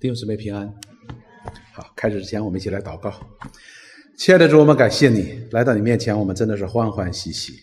[0.00, 0.72] 弟兄姊妹平安。
[1.72, 3.12] 好，开始之前我们一起来祷告。
[4.16, 7.54] 亲爱的主，我们感谢你来到你面前，我们真的是欢欢喜喜。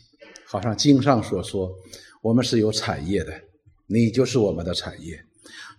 [0.45, 1.71] 好像经上所说，
[2.21, 3.33] 我们是有产业的，
[3.87, 5.17] 你就是我们的产业。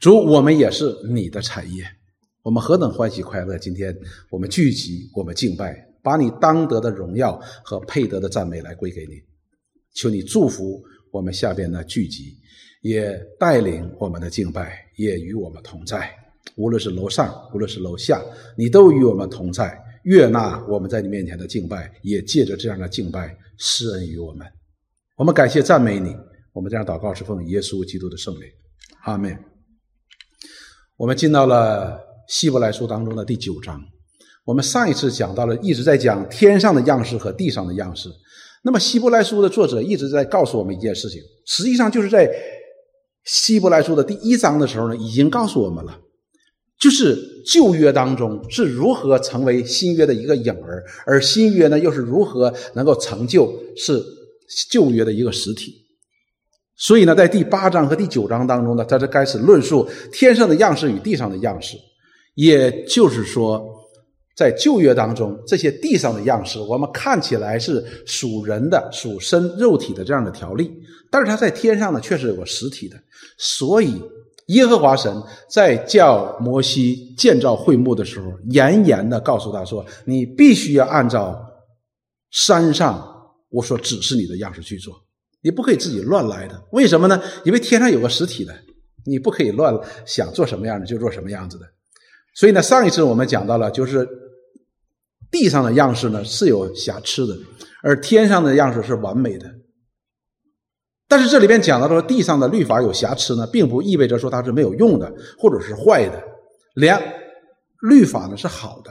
[0.00, 1.84] 主，我们也是你的产业。
[2.42, 3.58] 我们何等欢喜快乐！
[3.58, 3.94] 今天
[4.30, 9.20] 我们聚集，我们敬拜，把你当得的荣耀和配得的赞美来归给你。
[9.92, 12.34] 求你祝福我们下边的聚集，
[12.80, 16.10] 也带领我们的敬拜，也与我们同在。
[16.54, 18.22] 无论是楼上，无论是楼下，
[18.56, 24.46] 你都与我们同在，悦纳我们在你面前的敬拜，也借着这样的敬拜施恩于我们。
[25.16, 26.14] 我们感谢赞美你。
[26.52, 28.44] 我们这样祷告是奉耶稣基督的圣名，
[29.04, 29.38] 阿门。
[30.96, 33.78] 我们进到了希伯来书当中的第九章。
[34.46, 38.08] 我们上一次讲到了，一直在讲天上的样式和地上的样式。
[38.62, 42.26] 那么希伯来书的作者一直在告诉我们一件事情，实际上就是在
[43.24, 46.00] 希伯来书的第一章的时候呢，已经告诉我们了。
[46.78, 54.04] 就是旧约当中是如何成为新约的一个影儿，而新约呢又是如何能够成就是
[54.68, 55.74] 旧约的一个实体。
[56.76, 61.78] 所以呢，在第八章和第九章当中呢，他就开始论述天上的样式与地上的样式。
[62.34, 63.66] 也就是说，
[64.36, 70.70] 在旧约当中，这些地上的样式，我们看起来是属人的、属身肉体的这样的条例，
[71.10, 72.96] 但是它在天上呢，却是有个实体的。
[73.38, 73.94] 所以。
[74.46, 75.12] 耶和华神
[75.50, 81.36] 在叫摩西建造会幕的时候，严严的告诉他说：“你必须要按照
[82.30, 83.04] 山上
[83.48, 84.94] 我所指示你的样式去做，
[85.42, 86.62] 你不可以自己乱来的。
[86.70, 87.20] 为什么呢？
[87.44, 88.54] 因为天上有个实体的，
[89.04, 91.66] 你不可以乱想做什么样的就做什么样子的。
[92.34, 94.08] 所以呢，上一次我们讲到了，就是
[95.28, 97.36] 地上的样式呢是有瑕疵的，
[97.82, 99.52] 而天上的样式是完美的。”
[101.08, 106.22] 但是这里边讲到说地上的律法有瑕疵呢，并不意味着说它是没有用的，或者是坏的。
[106.74, 107.00] 良
[107.88, 108.90] 律法呢是好的，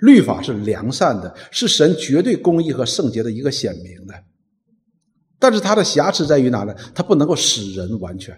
[0.00, 4.14] 律法是良善的，是神绝对公义和圣洁的一个显明的。
[5.38, 6.74] 但是它的瑕疵在于哪呢？
[6.94, 8.36] 它不能够使人完全。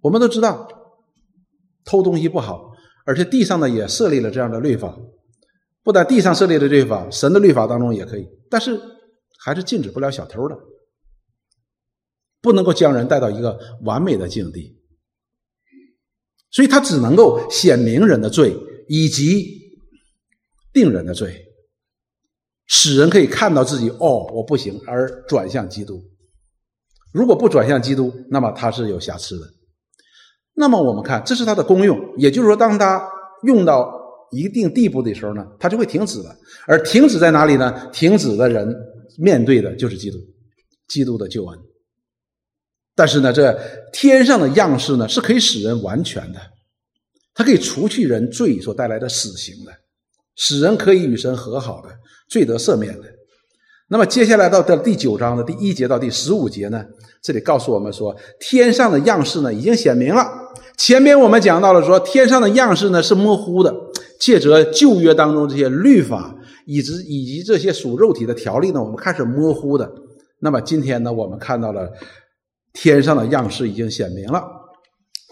[0.00, 0.68] 我们都知道，
[1.84, 2.70] 偷东西不好，
[3.04, 4.96] 而且地上呢也设立了这样的律法。
[5.82, 8.80] 不但地上设立的律法，神的律法当中也可以，但是
[9.38, 10.56] 还是禁止不了小偷的。
[12.46, 14.78] 不能够将人带到一个完美的境地，
[16.52, 19.44] 所以他只能够显明人的罪以及
[20.72, 21.44] 定人的罪，
[22.66, 26.00] 使人可以看到自己哦，我不行，而转向基督。
[27.12, 29.46] 如果不转向基督，那么他是有瑕疵的。
[30.54, 33.08] 那么我们看，这是它的功用，也就是说，当他
[33.42, 33.92] 用到
[34.30, 36.36] 一定地步的时候呢，他就会停止了。
[36.68, 37.90] 而停止在哪里呢？
[37.92, 38.72] 停止的人
[39.18, 40.18] 面对的就是基督，
[40.88, 41.58] 基督的救恩。
[42.96, 43.56] 但是呢，这
[43.92, 46.40] 天上的样式呢，是可以使人完全的，
[47.34, 49.72] 它可以除去人罪所带来的死刑的，
[50.34, 51.90] 使人可以与神和好的，
[52.26, 53.04] 罪得赦免的。
[53.88, 56.82] 那么接下来到的第九章的第一节到第十五节呢，
[57.22, 60.26] 这里告诉我们说，天上的样式呢已经显明了。
[60.78, 63.74] 前面我们讲到了说，天上的样式呢是模糊的，
[64.18, 66.34] 借着旧约当中这些律法，
[66.64, 69.92] 以及以及这些属肉体的条例呢，我们开始模糊的。
[70.38, 71.92] 那么今天呢，我们看到了。
[72.78, 74.44] 天上的样式已经显明了，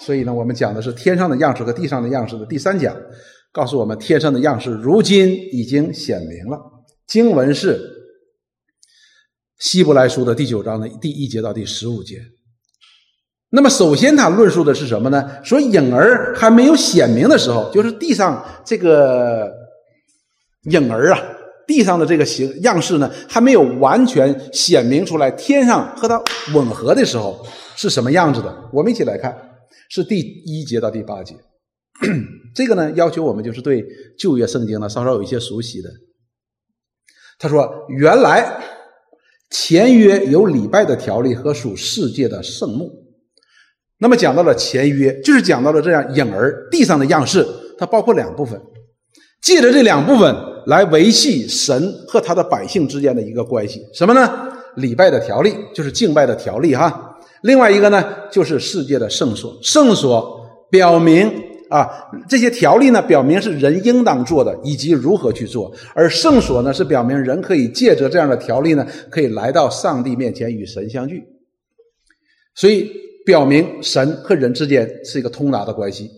[0.00, 2.96] 所以呢，我们讲的是天上的样式和地上的样式的第三讲，
[3.52, 6.58] 告诉我们天上的样式如今已经显明了。
[7.06, 7.78] 经文是
[9.58, 12.16] 希伯来书的第九章的第一节到第十五节。
[13.50, 15.44] 那么，首先他论述的是什么呢？
[15.44, 19.52] 说影儿还没有显明的时候，就是地上这个
[20.70, 21.20] 影儿啊。
[21.66, 25.30] 地上的这个形样式呢，还没有完全显明出来。
[25.30, 26.22] 天上和它
[26.54, 27.44] 吻合的时候
[27.76, 28.70] 是什么样子的？
[28.72, 29.34] 我们一起来看，
[29.88, 31.34] 是第一节到第八节。
[32.54, 33.84] 这个呢，要求我们就是对
[34.18, 35.88] 旧约圣经呢稍稍有一些熟悉的。
[37.38, 38.62] 他说：“原来
[39.50, 42.90] 前约有礼拜的条例和属世界的圣幕。
[43.98, 47.46] 那么讲到了前约，就是讲到了这样影儿地上的样式，
[47.78, 48.60] 它包括两部分。
[49.42, 50.34] 借着这两部分。”
[50.66, 54.48] 来维系神和他的百姓之间的一个关系，什么呢？
[54.76, 57.16] 礼拜的条例就是敬拜的条例哈。
[57.42, 59.56] 另外一个呢，就是世界的圣所。
[59.62, 61.30] 圣所表明
[61.68, 61.88] 啊，
[62.28, 71.22] 这些条例呢，表明是人应当做的，以及如何去做；而圣所呢，是表明人可以借着这样的条例呢，可以来到上帝面前与神相聚。
[72.56, 72.90] 所以，
[73.24, 76.10] 表明神和人之间是一个通达的关系。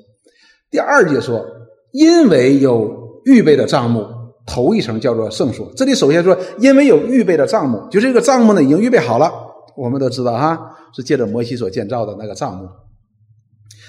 [0.70, 1.44] 第二节说，
[1.92, 4.15] 因为有预备的账目。
[4.46, 9.30] 头一层叫做圣所，这里首先说，因为有预备的帐幕，就这个帐幕呢已经预备好了。
[9.76, 10.58] 我们都知道哈，
[10.94, 12.66] 是借着摩西所建造的那个帐幕。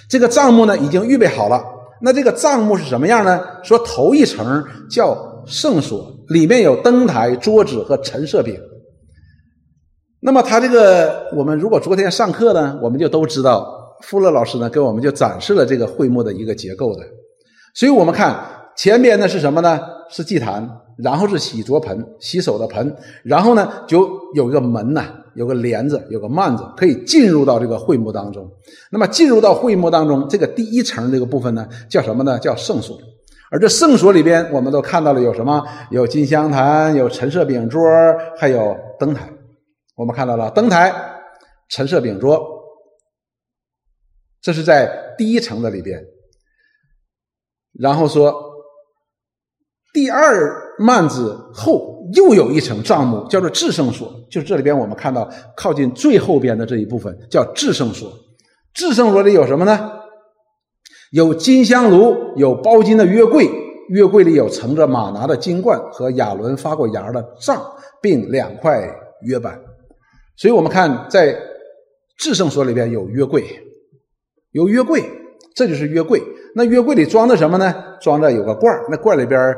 [0.10, 1.64] 这个帐幕呢已经预备好了，
[2.02, 3.40] 那这个帐幕是什么样呢？
[3.64, 8.60] 说头一层叫圣所，里面有灯台、桌子和陈设饼。
[10.20, 17.04] 那么他这个，我们如果昨天上课呢，我们就都知道，富勒老师呢给我们就展示了这个会幕的一个结构的。
[17.76, 18.36] 所以我们看
[18.78, 19.80] 前边呢是什么呢？
[20.10, 25.24] 是祭坛，然后是洗濯盆、洗手的盆，然后呢就有一个门呐。
[25.36, 28.50] 有个帘子，有个幔子，可以进入到这个会幕当中。
[28.90, 32.40] 那么进入到会幕当中，这个第一层这个部分呢，叫什么呢？
[32.40, 32.98] 叫圣所。
[33.52, 35.64] 而这圣所里边，我们都看到了有什么？
[35.92, 37.80] 有金香坛，有陈设饼桌，
[38.36, 39.32] 还有灯台。
[39.96, 40.92] 我们看到了灯台、
[41.70, 42.44] 陈设饼桌，
[44.42, 46.04] 这是在第一层的里边。
[47.74, 48.47] 然后说，
[49.98, 51.98] 第二幔子后。
[52.16, 58.10] 又有一层帐幕，叫做至圣所，就是这里边我们看到靠近最后边的这一部分叫至圣所。
[58.74, 59.92] 至圣所里有什么呢？
[61.12, 63.50] 有金香炉，有包金的约柜，
[63.90, 67.62] 约柜里有盛着马拿的金冠和亚伦发过芽的杖，
[68.02, 68.90] 并两块
[69.24, 69.60] 约板。
[70.38, 71.38] 所以我们看在
[72.18, 73.44] 至圣所里边有约柜，
[74.52, 75.04] 有约柜，
[75.54, 76.24] 这就是约柜。
[76.56, 77.76] 那约柜里装的什么呢？
[78.00, 79.54] 装着有个罐那罐里边。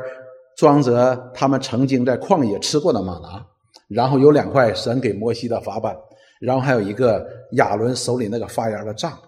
[0.60, 3.42] 装着他们曾经在旷野吃过的马拿，
[3.88, 5.96] 然后有两块神给摩西的法板，
[6.38, 9.18] 然后还有一个亚伦手里那个发芽的杖，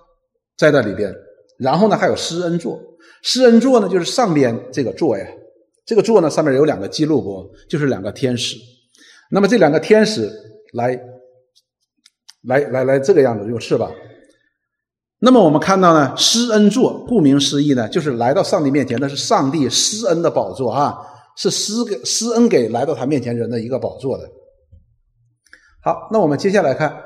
[0.59, 1.11] 在那里边。
[1.57, 2.79] 然后呢，还有施恩座，
[3.23, 5.27] 施恩座呢就是上边这个座呀，
[5.87, 8.59] 这个座呢上面有两个基路伯，就是两个天使。
[9.31, 10.31] 那么这两个天使
[10.75, 11.01] 来，
[12.43, 13.91] 来来来这个样子有翅膀。
[15.21, 21.09] 那么我们看到呢，施恩座顾名思义呢，就是来到上帝面前，那是上帝施恩的宝座啊。
[21.37, 24.29] 是施给施恩给来到他面前人的一个宝座的。
[25.83, 26.97] 好，那我们接下来看，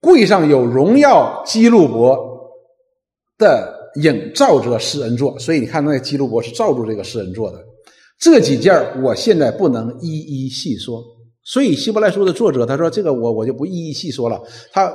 [0.00, 2.16] 柜上有荣耀基路伯
[3.38, 7.62] 的影照着施恩座，所以你看那个基路伯是照住这个施恩座的。
[8.18, 11.02] 这几件我现在不能一一细说，
[11.44, 14.40] 所以希伯来书的作者他说这个我我就不一一细说了。
[14.72, 14.90] 他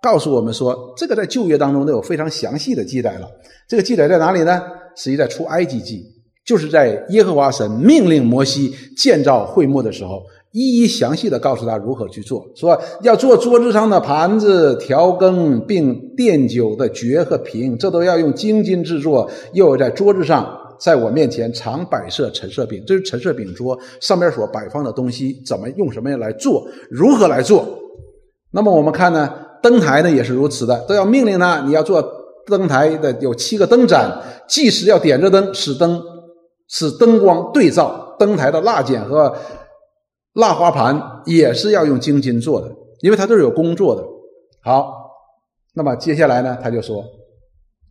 [0.00, 3.28] 告诉我们说，这个在旧约当中都有非常详细的记载了。
[3.68, 4.62] 这个记载在哪里呢？
[4.96, 6.02] 实际在出埃及记。
[6.48, 10.22] 就是在耶和华神命令摩西建造会幕的时候，
[10.52, 19.30] 一一详细的告诉他如何去做，说要做桌子上的盘子、调羹，并奠酒的爵和瓶，这都要用精金制作。
[19.52, 20.50] 又在桌子上，
[20.80, 27.68] 在我面前常摆设陈设饼，这是陈设饼桌上面所摆放的东西，怎么用什么样来做，如何来做？
[28.52, 29.30] 那么我们看呢，
[29.62, 32.02] 灯台呢也是如此的，都要命令他，你要做
[32.46, 34.10] 灯台的有七个灯盏，
[34.48, 36.02] 即时要点着灯，使灯。
[36.68, 39.34] 使灯光对照灯台的蜡剪和
[40.34, 42.70] 蜡花盘，也是要用精金做的，
[43.00, 44.04] 因为它都是有工作的。
[44.62, 44.92] 好，
[45.74, 47.02] 那么接下来呢，他就说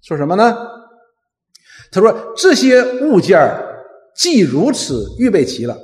[0.03, 0.55] 说什么呢？
[1.91, 3.39] 他说这些物件
[4.15, 5.77] 既如此预备齐了。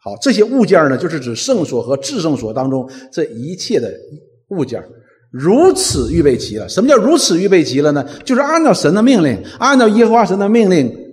[0.00, 3.92] 好，这些物件呢，就是指圣所和至圣所当中这一切的
[4.48, 4.82] 物件
[5.30, 6.68] 如此预备齐了。
[6.68, 8.04] 什么叫如此预备齐了呢？
[8.24, 11.07] 就是按照神的命令，按照耶和华神的命令。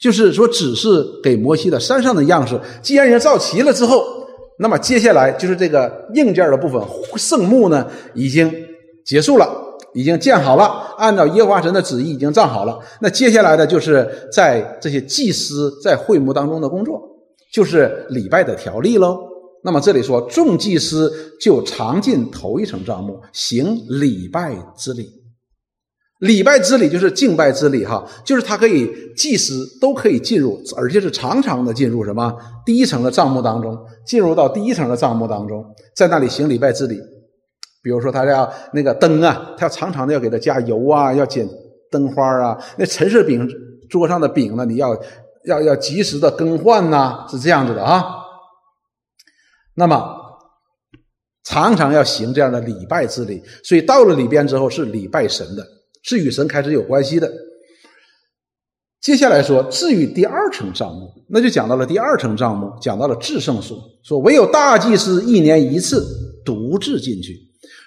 [0.00, 2.58] 就是说，只是给摩西的山上的样式。
[2.80, 4.02] 既然已经造齐了之后，
[4.58, 6.82] 那么接下来就是这个硬件的部分，
[7.16, 8.50] 圣幕呢已经
[9.04, 9.46] 结束了，
[9.92, 10.64] 已经建好了，
[10.96, 12.78] 按照耶和华神的旨意已经造好了。
[13.00, 16.98] 那接下来的就是在这些祭司在会幕当中的工作，
[17.52, 19.18] 就是礼拜的条例喽。
[19.62, 25.19] 那么这里说，众祭司就常进头一层帐幕，行礼拜之礼。
[26.20, 32.30] 礼拜之礼就是敬拜之礼，哈，就是他可以祭司都可以进入，而且是常常的进入什么
[32.64, 35.64] 第一层的帐幕当中，进入到第一层的帐幕当中，
[35.96, 37.00] 在那里行礼拜之礼。
[37.82, 41.48] 比如说他要那个灯啊，他要常常的要给他加油啊，要剪
[41.90, 42.58] 灯花啊。
[42.76, 43.48] 那陈设饼
[43.88, 44.94] 桌上的饼呢，你要
[45.46, 48.04] 要要及时的更换呐，是这样子的啊。
[49.74, 50.04] 那么
[51.44, 55.66] 常常要行这样的礼拜之礼，所以到了里边之后是礼拜神的。
[56.02, 57.30] 是与神开始有关系的。
[59.00, 66.06] 接下来说，至于第二层账目，那就讲到了第二层账目，讲到了至圣所，说唯有大祭司一年一次
[66.44, 67.34] 独自进去。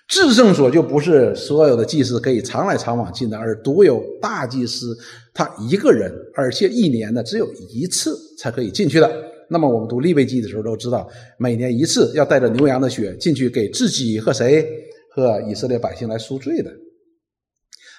[0.07, 4.97] 至圣所就不是所有的祭司可以常来常往进的，而独有大祭司
[5.33, 9.09] 他一个人，而且一年呢只有一次才可以进去的。
[9.49, 14.67] 那么我们读立位记的时候都知道，每年一次要带着牛羊的血进去，给自己和谁
[15.11, 16.71] 和以色列百姓来赎罪的。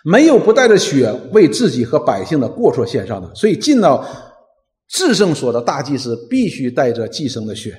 [0.06, 4.06] 没有不带着血为自己和百姓的过错献上的，所以进到
[4.86, 7.74] 至圣所的大祭司必须带着寄生的血，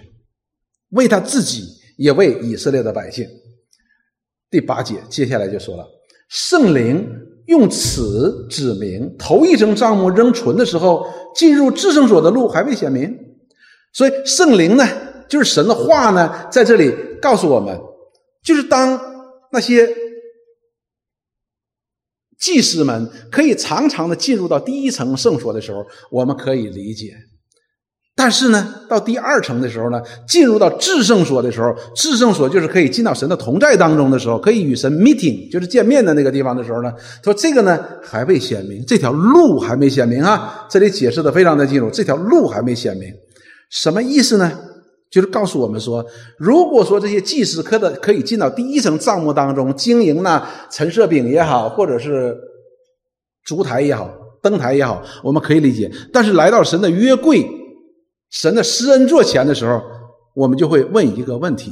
[0.89, 1.63] 为他自己
[1.97, 3.23] 也为以色列的百姓。
[4.49, 5.85] 第八节接下来就说了，
[6.27, 7.07] 圣灵
[7.45, 11.05] 用此指明头一层帐幕仍存的时候，
[11.35, 13.15] 进入至圣所的路还未显明。
[13.93, 14.83] 所以圣灵呢，
[15.29, 16.91] 就是神的话呢，在这里
[17.21, 17.79] 告诉我们，
[18.43, 18.99] 就是当
[19.51, 19.87] 那些
[22.45, 27.15] 祭司们可以常常的进入到第一层圣所的时候，我们可以理解。
[28.15, 40.67] 但是呢，到第二层的时候呢，进入到至圣所的时候，至圣所就是可以进到神的同在当中的时候，可以与神 meeting，就是见面的那个地方的时候呢，说这个呢还未显明，这条路还没显明啊。
[40.69, 43.11] 这里解释的非常的清楚，这条路还没显明，
[43.71, 44.51] 什么意思呢？
[45.09, 46.05] 就是告诉我们说，
[46.37, 52.37] 如果说这些祭司可的可以进到第一层帐幕当中经营呢，陈设饼也好，或者是
[53.43, 54.09] 烛台也好，
[54.41, 55.91] 灯台也好，我们可以理解。
[56.11, 57.45] 但是来到神的约柜。
[58.31, 59.81] 神的施恩座前的时候，
[60.33, 61.71] 我们就会问一个问题：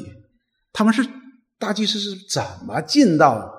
[0.71, 1.05] 他们是
[1.59, 3.51] 大祭司是怎么进到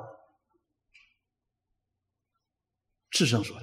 [3.11, 3.63] 至圣所的？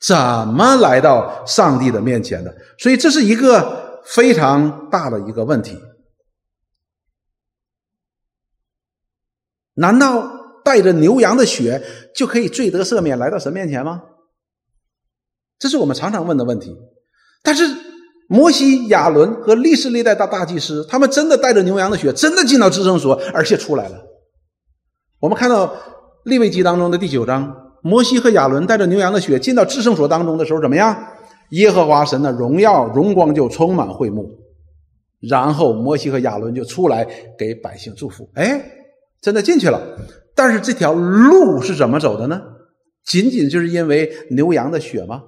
[0.00, 0.16] 怎
[0.48, 2.52] 么来到上帝的面前的？
[2.78, 5.78] 所以这是一个非常大的一个问题。
[9.74, 11.82] 难道带着牛羊的血
[12.14, 14.02] 就可以罪得赦免来到神面前吗？
[15.58, 16.76] 这是我们常常问的问题。
[17.42, 17.84] 但是。
[18.28, 24.04] 摩西、亚伦和历世历代的大祭司，他们真的带着牛羊的血，真的进到至圣所，而且出来了。
[25.20, 25.72] 我们看到
[26.24, 31.15] 利未记当中的第九章，摩西和亚伦带着牛羊的血进到至圣所当中的时候，怎么样？
[31.50, 34.38] 耶和华神的荣耀、荣光就充满会幕，
[35.20, 37.06] 然后摩西和亚伦就出来
[37.38, 38.28] 给百姓祝福。
[38.34, 38.60] 哎，
[39.20, 39.80] 真的进去了。
[40.34, 42.42] 但是这条路是怎么走的呢？
[43.04, 45.22] 仅仅就是因为牛羊的血吗？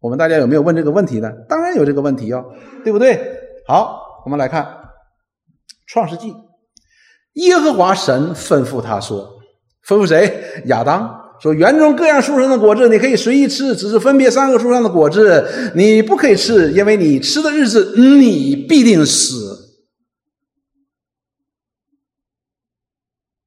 [0.00, 1.32] 我们大家有没有问这个问题呢？
[1.48, 2.44] 当然有这个问题哦，
[2.84, 3.18] 对不对？
[3.66, 4.62] 好，我们来看
[5.86, 6.32] 《创世纪》，
[7.32, 9.28] 耶和华神吩咐他说
[9.84, 10.62] ：“吩咐谁？
[10.66, 19.56] 亚当说：园中各样树上的果子你可以随意吃，只是分别三个树上的果子你不可以吃，因为你吃的日子你必定死。”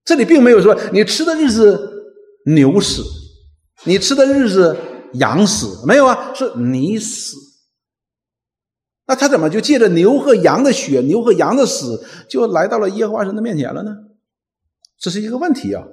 [0.06, 1.90] 这里并没有说你吃的日子
[2.46, 3.04] 牛死，
[3.86, 4.76] 你吃的日子。
[5.16, 6.34] 羊死没有啊？
[6.34, 7.36] 是你死。
[9.08, 13.92] 那他怎么就借着牛和羊的血、牛和羊的死，就来到了耶和华神的面前了呢？
[14.98, 15.84] 这是一个问题啊。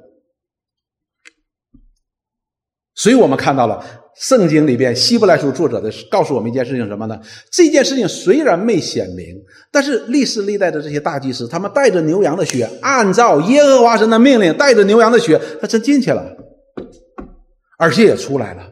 [2.99, 3.83] 所以我们看到了
[4.21, 7.17] 圣经里边希伯来书作者的告诉我们一件事情什么呢？
[7.52, 9.25] 这件事情虽然没显明，
[9.71, 16.37] 但是历史历代的这些大祭司，他们带着牛羊的血，按照耶和华神的命令，带着牛羊的血，他真进去了，
[17.78, 18.64] 而且也出来了。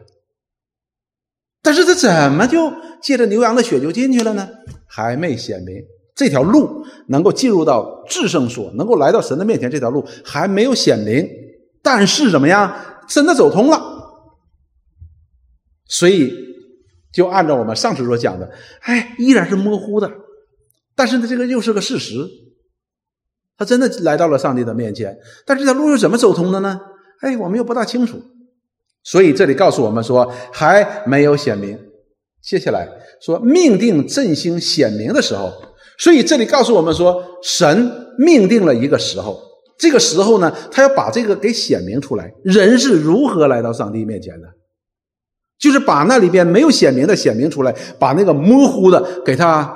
[1.63, 2.69] 但是他怎么就
[3.01, 4.49] 借着牛羊的血就进去了呢？
[4.85, 5.75] 还没显明
[6.13, 11.25] 这条路能够进入到至圣所，能够来到神的面前，这条路还没有显明。
[11.81, 12.75] 但是怎么样，
[13.07, 13.93] 真的走通了。
[15.87, 16.33] 所以
[17.13, 18.51] 就按照我们上次所讲的，
[18.81, 20.11] 哎，依然是模糊的。
[20.95, 22.15] 但是呢，这个又是个事实，
[23.57, 25.17] 他真的来到了上帝的面前。
[25.45, 26.79] 但这条路又怎么走通的呢？
[27.21, 28.21] 哎，我们又不大清楚。
[29.03, 31.79] 所以这里告诉我们说还没有显明。
[32.41, 32.87] 接下来
[33.21, 35.51] 说命定振兴显明的时候，
[35.97, 39.41] 所以这里告诉我们说神命定了一个时候，
[39.77, 42.31] 这个时候呢，他要把这个给显明出来。
[42.43, 44.47] 人是如何来到上帝面前的？
[45.59, 49.75] 就是把那里边没有显明的显明出来，把那个模糊的给他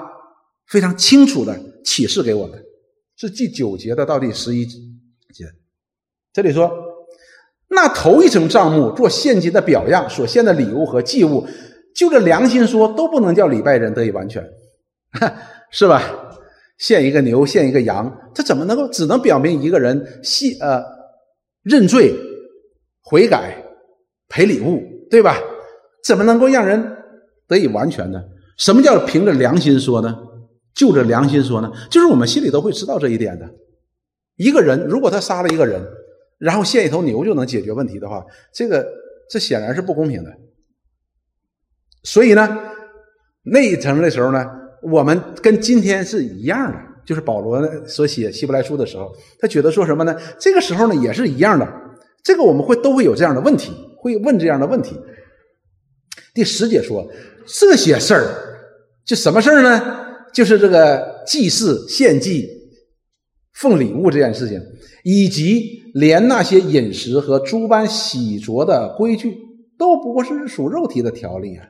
[0.68, 2.62] 非常清楚的启示给我们。
[3.18, 5.46] 是第九节的到第十一节，
[6.34, 6.72] 这里说。
[7.74, 11.48] 那头一层账目做现金的表样，所献的礼物和祭物，
[11.96, 14.46] 就着良心说，都不能叫礼拜人得以完全，
[15.72, 16.04] 是吧？
[16.78, 20.84] 献一个牛，献一个羊，这怎么能够只能表明一个人信呃
[21.64, 22.14] 认罪、
[23.04, 23.56] 悔改、
[24.28, 25.38] 赔礼物，对吧？
[26.04, 26.98] 怎么能够让人
[27.48, 28.22] 得以完全呢？
[28.58, 30.18] 什么叫凭着良心说呢？
[30.74, 31.72] 就着良心说呢？
[31.90, 33.50] 就是我们心里都会知道这一点的。
[34.38, 35.82] 一个人如果他杀了一个人。
[36.42, 38.84] 然后献一头牛就能解决问题的话，这个
[39.30, 40.32] 这显然是不公平的。
[42.02, 42.58] 所以呢，
[43.44, 44.44] 那一层的时候呢，
[44.82, 50.18] 我们跟今天是一样的，就是保罗所写希伯来书的时候，他觉得说什么呢？
[50.40, 51.68] 这个时候呢也是一样的，
[52.24, 55.00] 这个我们会都会有这样的问题，会问这样的问题。
[56.34, 57.10] 第十节说
[57.46, 58.28] 这些事儿，
[59.06, 60.06] 就什么事儿呢？
[60.34, 62.48] 就是这个祭祀、献祭、
[63.54, 64.62] 奉礼物这件事情。
[65.04, 69.36] 以及连那些饮食和诸般洗濯的规矩，
[69.76, 71.70] 都不过是属肉体的条例啊。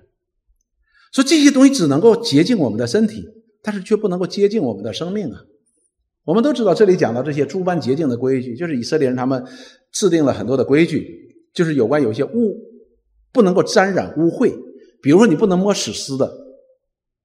[1.13, 3.24] 说这些东西只能够洁净我们的身体，
[3.63, 5.44] 但是却不能够洁净我们的生命啊。
[6.25, 9.41] 我们都知道，这里讲到这些诸般洁净的规矩，就是以色列人他们
[9.94, 11.08] 制定了很多的规矩，
[11.53, 12.58] 就是有关有些物
[13.34, 14.52] 不能够沾染污秽，
[15.02, 16.32] 比如说你不能摸死尸的。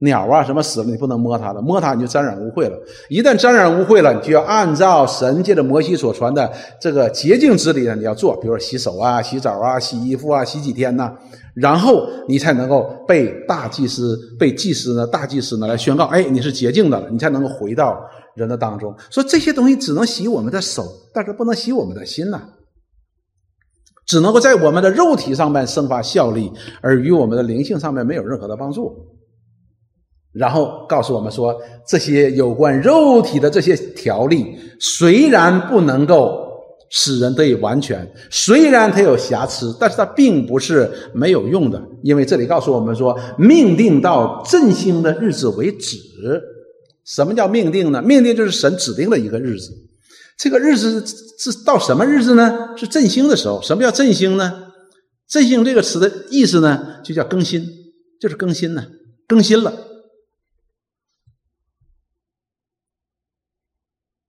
[0.01, 2.79] 鸟啊，什么死了你不能摸它的，摸它你就沾染污秽了。
[3.09, 11.11] 一旦沾染污秽了，你就要按照神界的摩西所传的这个洁净之礼呢，你要做，比如说洗手啊、洗澡啊、洗衣服啊、洗几天呐，
[11.55, 17.99] 然后你才能够被大祭司、被祭司呢、大祭司呢来宣告，哎，你是洁净的了，你才能够回到
[18.35, 18.95] 人的当中。
[19.11, 20.85] 说这些东西只能洗我们的手，
[21.15, 22.43] 但是不能洗我们的心呐，
[24.07, 28.95] 只能够在我们的肉体上面生发效力，而与我们的灵性上面没有任何的帮助。
[30.33, 36.47] 然后告诉我们说，这些有关肉体的这些条例，虽然不能够
[36.91, 41.83] 使人得以完全，虽然它有瑕疵，但是它并不是没有用的。
[42.03, 45.97] 因为这里告诉我们说，命定到振兴的日子为止。
[47.07, 48.03] 什么叫命定呢？
[48.03, 49.73] 命定就是神指定的一个日子。
[50.37, 51.05] 这个日子
[51.38, 52.76] 是到什么日子呢？
[52.76, 53.62] 是振兴的时候。
[53.62, 54.64] 什么叫振兴呢？
[55.26, 57.66] 振兴这个词的意思呢，就叫更新，
[58.21, 58.87] 就是更新呢，
[59.26, 59.75] 更新了。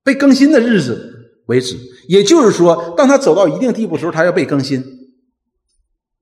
[0.03, 4.81] 被更新的日子为止，也就是说，当他走到一定地步的时候，他要被更新。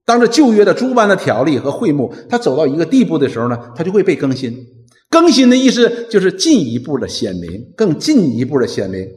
[0.04, 4.66] 当这旧约的诸般的条例和会幕，他走到一个地步的时候呢，他就会被更新。
[5.08, 9.08] 更新的意思就是进一步的显明，更进一步的显明。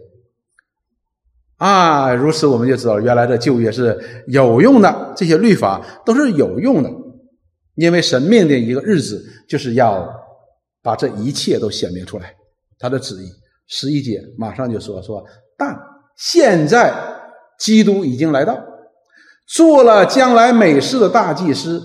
[1.60, 3.98] 啊，如此我们就知道，原来的旧约是
[4.28, 6.90] 有用的，这些律法都是有用的，
[7.76, 10.10] 因为神命的一个日子，就是要
[10.82, 12.34] 把这一切都显明出来，
[12.80, 13.30] 他的旨意。
[13.68, 15.24] 十一节马上就说说，
[15.58, 15.78] 但
[16.16, 16.94] 现在
[17.60, 18.58] 基督已经来到，
[19.48, 21.84] 做了将来美事的大祭司，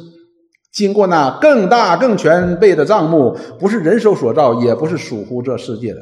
[0.72, 6.00] 经过那更大更全备的账目，不是人手所造，也不是属乎这世界的。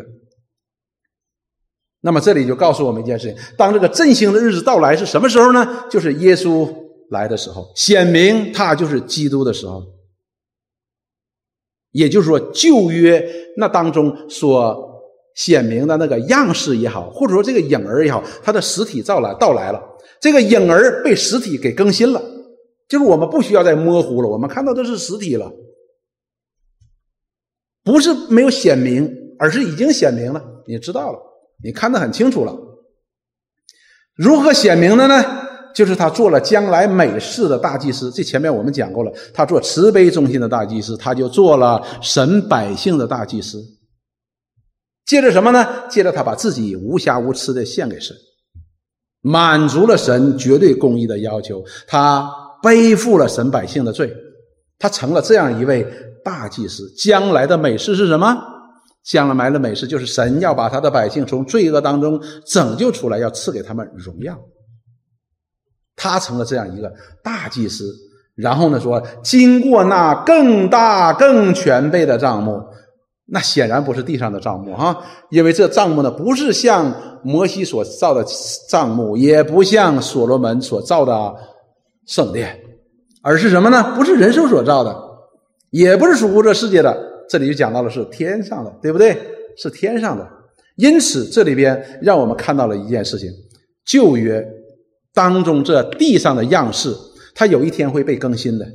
[2.02, 5.86] 那么这里就告诉我们一件事情：当这个振兴的日子到来是什么时候呢？
[5.88, 6.68] 就是耶稣
[7.10, 9.82] 来的时候，显明他就是基督的时候。
[11.92, 14.90] 也就是说，旧约那当中所。
[15.34, 19.82] 显明的那个样式也好，或者说这个影儿也好，它的实体到来到来了，
[20.20, 22.22] 这个影儿被实体给更新了，
[22.86, 25.50] 就是我们不需要再模糊了，我们看到的是实体了，
[27.82, 31.18] 不是没有显明，而是已经显明了，你知道了，
[31.62, 32.56] 你看得很清楚了。
[34.14, 35.24] 如何显明的呢？
[35.74, 43.58] 就是他做了将来美事的大祭司，这前面我们讲过了，他做慈悲中心的大祭司，他就做了神百姓的大祭司。
[45.06, 45.88] 借着什么呢？
[45.88, 48.14] 借着他把自己无瑕无疵的献给神，
[49.22, 51.64] 满足了神绝对公义的要求。
[51.86, 52.30] 他
[52.62, 54.14] 背负了神百姓的罪，
[54.78, 55.86] 他成了这样一位
[56.22, 56.86] 大祭司。
[56.98, 58.36] 将来的美事是什么？
[59.04, 64.38] 将来的美事就是神要把他的百姓从罪恶当中拯救出来，要赐给他们荣耀。
[65.96, 67.92] 他成了这样一个大祭司。
[68.34, 72.62] 然后呢，说经过那更大更全备的账目。
[73.26, 78.24] 那显然不是地上的账目哈，因为这账目呢，不是像摩西所造的
[78.68, 81.34] 账目，也不像所罗门所造的
[82.06, 82.58] 圣殿，
[83.22, 83.94] 而是什么呢？
[83.94, 84.94] 不是人手所造的，
[85.70, 87.11] 也不是属乎这世界的。
[87.32, 89.16] 这里就讲到了是天上的，对不对？
[89.56, 90.30] 是天上的。
[90.76, 93.30] 因此，这里边让我们看到了一件事情：
[93.86, 94.46] 旧约
[95.14, 96.94] 当中这地上的样式，
[97.34, 98.66] 它有一天会被更新的。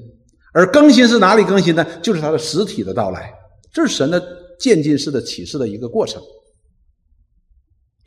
[0.54, 1.86] 而更新是哪里更新呢？
[2.02, 3.32] 就是它的实体的到来。
[3.72, 4.22] 这是神的。
[4.60, 6.20] 渐进式的启示的一个过程，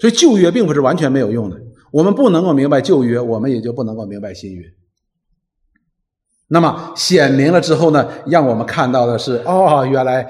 [0.01, 1.57] 所以旧约并不是完全没有用的。
[1.93, 4.65] 我们不能够明白旧约，我们也就不能够明白新约。
[6.53, 10.29] 那么显明了之后呢，让我们看到的是：哦，原来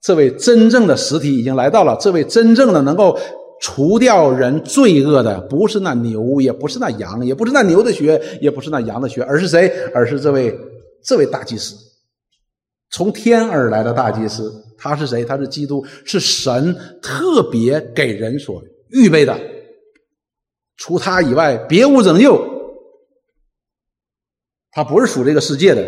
[0.00, 1.94] 这位真正的实体已经来到了。
[2.00, 3.18] 这位真正的能够
[3.60, 9.70] 除掉人罪恶的，不是那牛，也不是那羊，也不是那牛的血，也不是那羊的血，而是谁？
[9.92, 10.58] 而是这位
[11.04, 11.74] 这位大祭司，
[12.90, 14.50] 从天而来的大祭司。
[14.80, 15.24] 他是谁？
[15.24, 19.36] 他是基督，是神特别给人所预备的，
[20.76, 22.57] 除他以外别无拯救。
[24.78, 25.84] 他不是属这个世界的。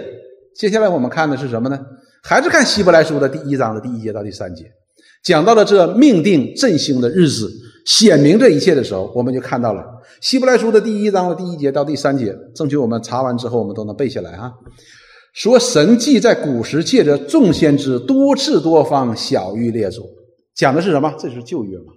[0.56, 1.78] 接下来我们看的是什么呢？
[2.24, 4.64] 还是看希伯来书的第一章的第一节到第三节，
[5.22, 7.48] 讲到了这命定振兴的日子，
[7.86, 9.84] 显明这一切的时候，我们就看到了
[10.20, 12.36] 希伯来书的第一章的第一节到第三节。
[12.52, 14.50] 争取我们查完之后，我们都能背下来啊。
[15.34, 20.02] 说神迹在古时借着众先知多次多方小谕列祖，
[20.56, 21.14] 讲的是什么？
[21.16, 21.92] 这是旧约嘛？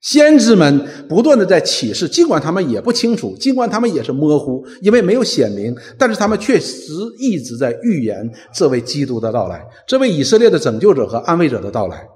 [0.00, 12.06] 先知们不断的在启示，尽管他们也不清楚，尽管他们也是模糊，因为没有显明，但是他们确实一直在预言这位基督的到来，这位以色列的拯救者和安慰者的到来。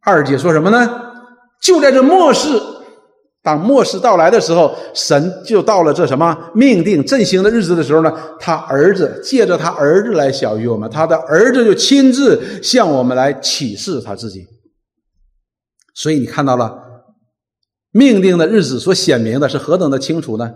[0.00, 0.88] 二姐说什么呢？
[1.60, 2.60] 就在这末世。
[3.42, 8.12] 当末世到来的时候，神就到了这什么命定振兴的日子的时候呢？
[8.40, 14.44] 他儿子借着他儿子来小于我们，他的儿子就亲自向我们来启示他自己。
[15.96, 16.78] 所以你看到了
[17.90, 20.52] 命定的日子所显明的是何等的清楚呢？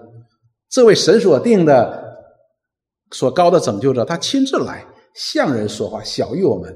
[0.71, 2.05] 这位神所定的、
[3.11, 6.73] 所高的拯救者，他亲自来向人说话，小于我们。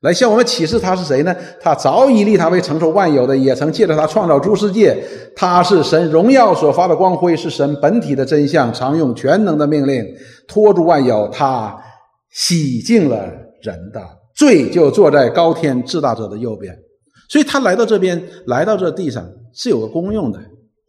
[0.00, 1.34] 来向我们启示他是谁呢？
[1.60, 4.96] 他早已立他为承受万有的，也曾借着他创造诸世界。
[5.34, 10.06] 他是神荣耀所发的光辉，是神本体的真相，常用全能的命令
[10.46, 11.28] 托住万有。
[11.28, 11.76] 他
[12.30, 13.26] 洗净了
[13.60, 14.00] 人的
[14.36, 16.78] 罪，就坐在高天至大者的右边。
[17.28, 20.40] 所以他来到这边，来到这地上是有个功用的，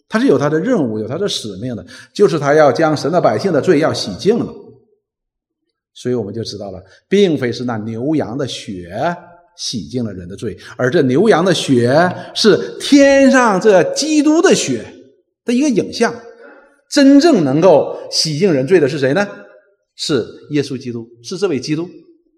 [0.07, 4.47] 他是有他的任务，有他的使命的，就是他要将神的百姓的罪要洗净了。
[5.93, 8.89] 所以我们就知道了，并非是那牛羊的血
[9.57, 14.85] 洗净了人的罪，而这牛羊的血是天上这基督的血
[15.43, 16.13] 的一个影像。
[16.89, 19.27] 真正能够洗净人罪的是谁呢？
[19.95, 21.87] 是耶稣基督，是这位基督，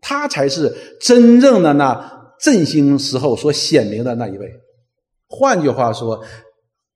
[0.02, 4.52] 他才是真正的那振兴时候所显明的那一位。
[5.28, 6.24] 换句话说，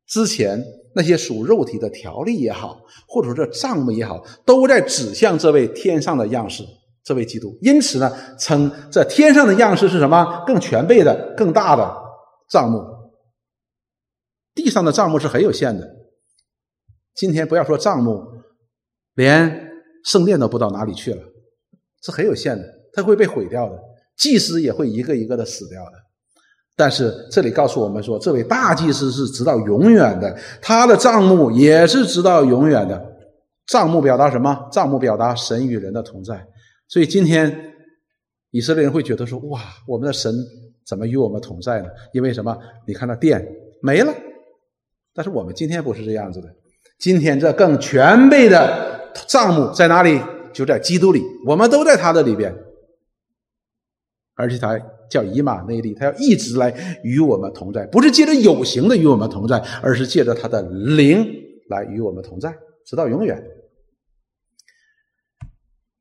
[0.08, 0.64] 之前。
[0.98, 6.64] 那些属肉体的条例也好，或者说这账目也好，都在指向这位天上的样式，
[7.04, 7.54] 这位基督。
[7.62, 10.46] 因此呢，称这天上的样式是什么？
[10.48, 11.94] 更全备的、更大的
[12.50, 12.82] 账目。
[14.54, 15.86] 地上的账目是很有限的。
[17.14, 18.26] 今天不要说账目，
[19.16, 19.70] 连
[20.06, 21.22] 圣殿都不知道哪里去了，
[22.02, 23.78] 是很有限的，它会被毁掉的。
[24.18, 25.92] 祭司也会一个一个的死掉的。
[26.76, 33.14] 但是这里告诉我们说，这位大祭司是直到永远的，他的账目也是直到永远的。
[33.68, 34.68] 账目表达什么？
[34.72, 36.46] 账目表达神与人的同在。
[36.88, 37.74] 所以今天
[38.52, 40.36] 以色列人会觉得说：“哇，我们的神
[40.86, 42.58] 怎么与我们同在呢？”因为什么？
[42.86, 43.46] 你看那殿
[43.82, 44.14] 没了。
[45.14, 46.48] 但是我们今天不是这样子的。
[47.00, 50.22] 今天这更全备的账目在哪里？
[50.54, 52.54] 就在基督里，我们都在他的里边，
[54.36, 54.80] 而且他。
[55.08, 61.24] 叫以马内利，他要一直来与我们同在，不是借着有形的与我们同在，而是借着他的灵
[61.70, 62.52] 来与我们同在，
[62.88, 63.40] 直到永远。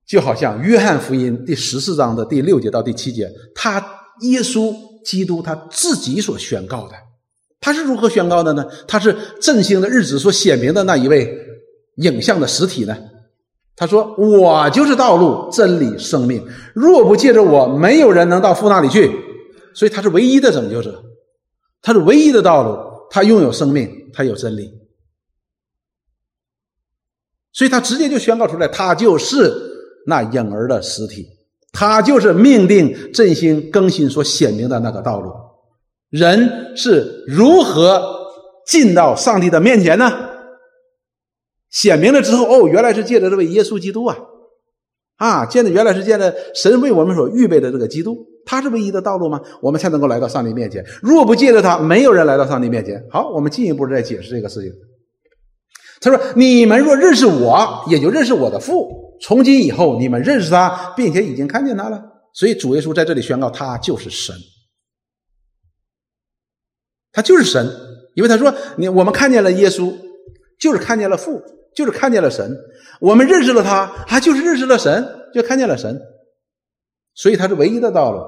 [0.06, 3.78] 就好像约翰福音第十四章的第六节到第七节，他
[4.22, 6.94] 耶稣基督他自己所宣告的，
[7.60, 8.66] 他是如何宣告的呢？
[8.88, 11.30] 他是振兴的日子所显明的那一位
[11.96, 12.96] 影像的实体呢？
[13.76, 16.46] 他说：“我就是道路、真理、生命。
[16.74, 19.10] 若不借着我，没有人能到父那里去。
[19.74, 21.02] 所以他是唯一的拯救者，
[21.82, 22.78] 他是唯一的道路，
[23.10, 24.72] 他拥有生命，他有真理。
[27.52, 29.52] 所以他直接就宣告出来，他就是
[30.06, 31.26] 那婴儿的实体，
[31.72, 35.32] 他就是命定振兴更新所显明的那个道路。
[36.10, 38.00] 人是如何
[38.68, 40.12] 进到上帝的面前呢？”
[41.74, 44.16] 显明了之后，哦，原来是借着这位耶稣基督啊，
[45.16, 49.40] 啊，见的原来是见的神为我们所预备的这个基督，他是唯一的道路吗？
[49.60, 50.86] 我们才能够来到上帝面前。
[51.02, 53.04] 若不借着他，没有人来到上帝面前。
[53.10, 54.72] 好，我们进一步再解释这个事情。
[56.00, 59.16] 他说：“你们若认识我，也就认识我的父。
[59.20, 62.00] 从今以后，你们认识他，并且已经看见他了。
[62.34, 64.36] 所以主耶稣在这里宣告，他就是神，
[67.10, 67.68] 他就是神，
[68.14, 69.92] 因为他说，你我们看见了耶稣，
[70.60, 71.42] 就是看见了父。”
[71.74, 72.56] 就是看见了神，
[73.00, 76.00] 我们认识了他，他就是认识了神，就看见了神，
[77.14, 78.20] 所以他是唯一的道路。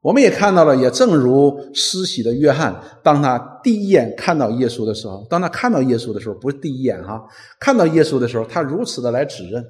[0.00, 7.22] 我们也看到了，也正如施洗的约翰，当他第一眼看到耶稣的时候，当他看到耶稣的时候，不是第一眼哈，
[7.60, 9.64] 看到耶稣的时候，他如此的来指认。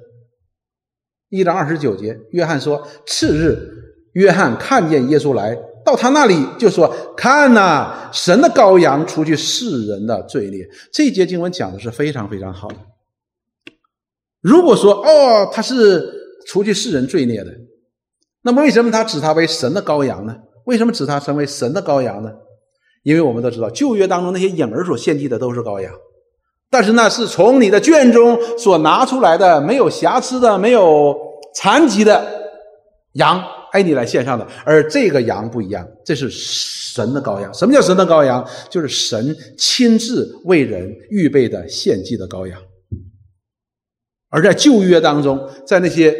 [1.29, 3.57] 一章二十九节，约翰说：“次日，
[4.13, 12.75] 约翰看见耶稣来。”到他那里就说：“看呐，神的羔羊，除去世人的罪孽。”这一节经文讲的是非常非常好的。
[14.41, 16.13] 如果说哦，他是
[16.47, 17.51] 除去世人罪孽的，
[18.43, 20.35] 那么为什么他指他为神的羔羊呢？
[20.65, 22.31] 为什么指他成为神的羔羊呢？
[23.03, 25.93] 因为我们都知道，旧约当中那些婴儿所献祭的都是羔羊，
[26.69, 31.13] 但是那是从你的圈中所拿出来的，没有瑕疵的、没有
[31.53, 32.25] 残疾的
[33.13, 33.43] 羊。
[33.73, 37.51] 爱你来献上的，而这个羊不一样，这是神的羔羊。
[37.51, 38.47] 什么叫神的羔羊？
[38.69, 42.61] 就是神亲自为人预备的献祭的羔羊。
[44.29, 46.15] 而在旧约当中，在那些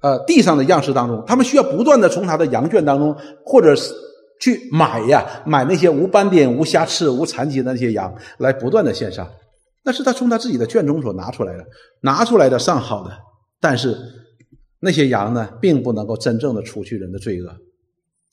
[0.00, 3.12] 呃地上的样式当中，他们需要不断的从他的羊圈当中，
[3.44, 3.92] 或者是
[4.40, 9.28] 去买呀，买那些无斑点、无瑕疵、无残疾的那些羊，来不断的献上。
[9.82, 11.64] 那是他从他自己的圈中所拿出来的，
[12.02, 13.10] 拿出来的上好的，
[13.60, 13.98] 但是。
[14.84, 17.56] 那些羊呢，并不能够真正的除去人的罪恶，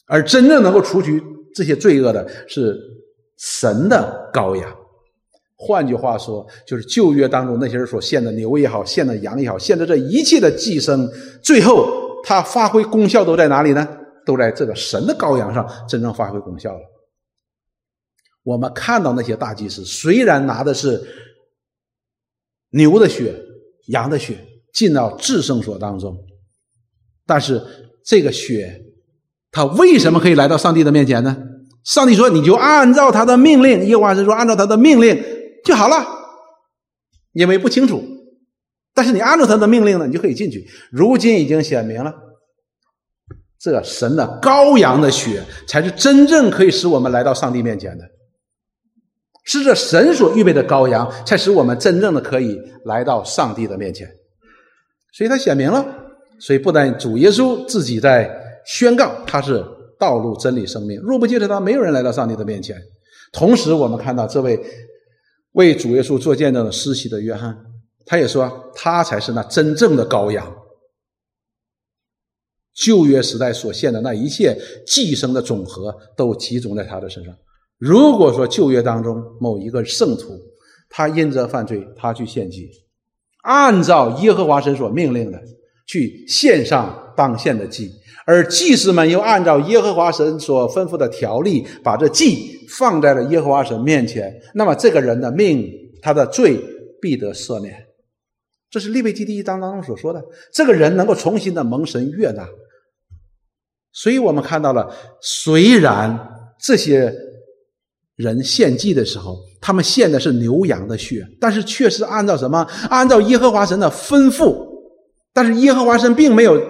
[0.07, 1.21] 而真正能够除去
[1.53, 2.75] 这些罪恶的是
[3.37, 4.75] 神的羔羊，
[5.55, 11.07] 换句话说，就是旧约当中那些人所献的牛也好，献的羊也好，献的这一切的祭牲，
[11.43, 11.87] 最后
[12.23, 13.87] 它发挥功效都在哪里呢？
[14.25, 16.81] 都在这个神的羔羊上真正发挥功效了。
[18.41, 20.99] 我们看到那些大祭司，虽然拿的是
[22.71, 23.35] 牛的血、
[23.87, 24.37] 羊的血
[24.73, 26.17] 进到至圣所当中，
[27.29, 27.61] 但是
[28.03, 28.81] 这个血，
[29.51, 31.37] 他为什么可以来到上帝的面前呢？
[31.83, 35.23] 上帝说：“你就按照他的命令。”耶和华神说：“按照他的命令
[35.63, 36.05] 就好了。”
[37.33, 38.03] 因为不清楚，
[38.95, 40.67] 但是你按照他的命令呢，你就可以进去。
[40.91, 42.13] 如今已经显明了，
[43.59, 48.03] 这神的羔羊的血才是真正可以使我们来到上帝面前的。
[49.45, 54.09] 是这神所预备的羔羊，才使我们真正的可以来到上帝的面前。
[55.13, 55.85] 所以他显明了，
[56.39, 58.29] 所以不但主耶稣自己在
[58.65, 59.63] 宣告他是
[59.99, 62.81] 道路、真理、生命，若不借着他，没有人来到上帝的面前。
[63.31, 64.59] 同时，我们看到这位
[65.51, 67.55] 为主耶稣做见证的施洗的约翰，
[68.05, 70.55] 他也说他才是那真正的羔羊。
[72.73, 77.35] 旧约时代所献的那一切寄生的总和，都集中在他的身上。
[77.77, 80.39] 如果说旧约当中某一个圣徒，
[80.89, 82.69] 他因着犯罪，他去献祭，
[83.43, 85.37] 按照耶和华神所命令的
[85.89, 87.89] 去献上当献的祭，
[88.27, 95.67] 而祭司们又按照耶和华神所吩咐的条例，把这祭放在了耶和华神面前，那么这个人的命，
[95.99, 96.59] 他的罪
[97.01, 97.73] 必得赦免。
[98.69, 100.23] 这是利未记第一章当中所说的，
[100.53, 102.47] 这个人能够重新的蒙神悦纳。
[103.91, 106.19] 所以我们看到了，虽然
[106.61, 107.11] 这些。
[108.19, 112.67] 人献祭的时候，他们献的是牛羊的血，但是却是按照什么？
[112.89, 114.68] 按照耶和华神的吩咐。
[115.33, 116.61] 但是耶和华神并没有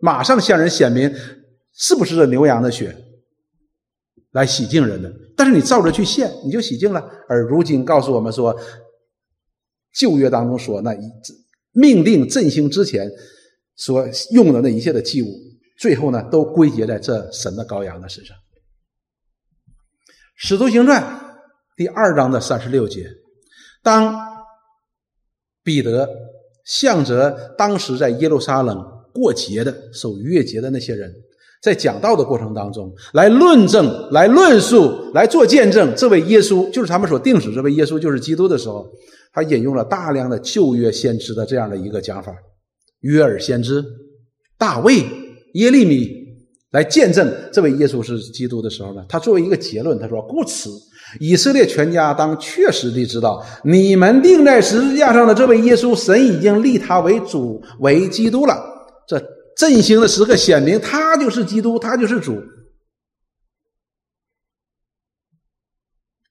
[0.00, 1.12] 马上向人显明
[1.72, 2.96] 是不是这牛羊的血
[4.32, 5.12] 来洗净人的。
[5.36, 7.08] 但是你照着去献，你就洗净了。
[7.28, 8.54] 而如今告诉我们说，
[9.94, 11.00] 旧约当中说那一
[11.72, 13.08] 命令振兴之前
[13.76, 15.28] 所用的那一切的祭物，
[15.78, 18.36] 最后呢都归结在这神的羔羊的身上。
[20.34, 21.36] 使徒行传
[21.76, 23.08] 第二章的三十六节，
[23.82, 24.44] 当
[25.62, 26.08] 彼得
[26.68, 28.80] 向着当时在耶路撒冷
[29.12, 31.12] 过节的守逾越节的那些人，
[31.62, 38.86] 在讲道的过程当中，来论证、来论述、来做见证，这位耶稣就是他们所定死，这位耶稣就是基督的时候，
[39.32, 42.32] 他引用了大量的旧约先知的这样的一个讲法，
[43.00, 43.82] 约尔先知、
[44.56, 45.04] 大卫、
[45.54, 46.17] 耶利米。
[46.70, 50.68] 来见证这位耶稣是基督的时候呢，他作为一个结论，他说：“故此，
[51.18, 58.54] 以色列全家当确实地知道，你们钉在十字架上的这位耶稣，神已经立他为主为基督了。
[59.06, 59.18] 这
[59.56, 62.38] 振兴的时刻显明，他就是基督，他就是主，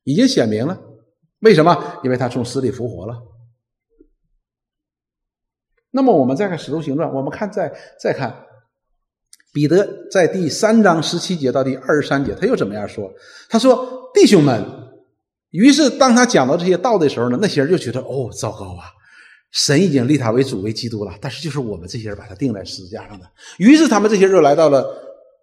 [0.03, 0.79] 已经显明了。
[1.39, 1.99] 为什么？
[2.03, 3.15] 因为他从死里复活了。
[5.89, 8.41] 那么，我们再看《使徒行传》，我们看再再看。”
[9.57, 13.11] 彼得在第三章十七节到第二十三节，他又怎么样说？
[13.49, 14.63] 他说：“弟兄们。”
[15.49, 18.85] 于是当他讲到这些道的时候呢，那些人就觉得：“哦，糟糕啊！
[19.49, 23.25] 神已经立他为主为基督了，但是就是我们这些人把他钉在十字架上的。”
[23.57, 24.85] 于是他们这些人就来到了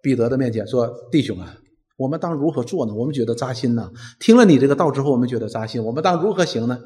[0.01, 1.53] 彼得的面前，说：“弟兄啊，
[1.97, 2.93] 我们当如何做呢？
[2.93, 3.91] 我们觉得扎心呢。
[4.21, 5.83] 听了你这个道之后，我们觉得扎心。
[5.83, 6.79] 我们当如何行呢？”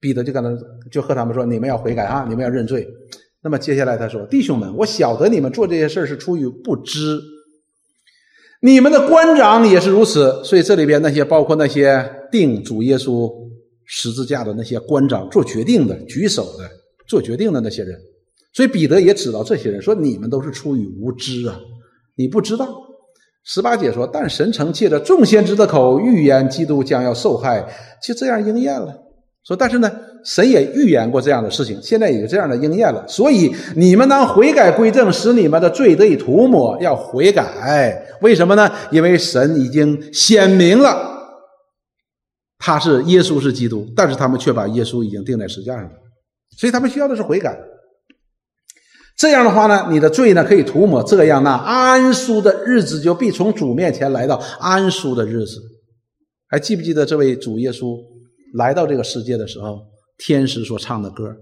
[0.00, 0.50] 彼得就跟他
[0.90, 2.84] 就和他们说：“你们要悔改啊，你们要认罪。”
[3.40, 7.20] 那么接下来他说：“弟兄们，我晓得你们做这些事是出于不知，
[8.60, 10.42] 你们的官长也是如此。
[10.42, 13.32] 所以这里边那些包括那些定主耶稣
[13.84, 16.68] 十字架的那些官长，做决定的、举手的、
[17.06, 17.96] 做决定的那些人。
[18.52, 21.60] 所以彼得也知道这些人说：你们都是出于无知啊，
[22.16, 22.68] 你不知道。
[23.44, 27.72] 十八节说：但神曾借着众先知的口预言基督将要受害，
[28.02, 28.98] 就这样应验了。
[29.44, 29.88] 说但是呢。”
[30.24, 33.06] 神也预言过这样的事情，现在也有这样的应验了。
[33.08, 36.78] 所以你们当悔改归正，使你们的罪得以涂抹。
[36.80, 38.70] 要悔改，为什么呢？
[38.90, 40.96] 因为神已经显明了，
[42.58, 45.90] 他是耶稣是基督，但是他们却把耶稣已经钉在石架上了。
[46.56, 47.58] 所以他们需要的是悔改。
[49.16, 55.60] 这样的话呢，你的罪呢可以涂抹，这样那安舒的日子就必从主面前来到安舒的日子。
[56.48, 57.98] 还记不记得这位主耶稣
[58.54, 59.78] 来到这个世界的时候？
[60.18, 61.34] 天使所唱的歌，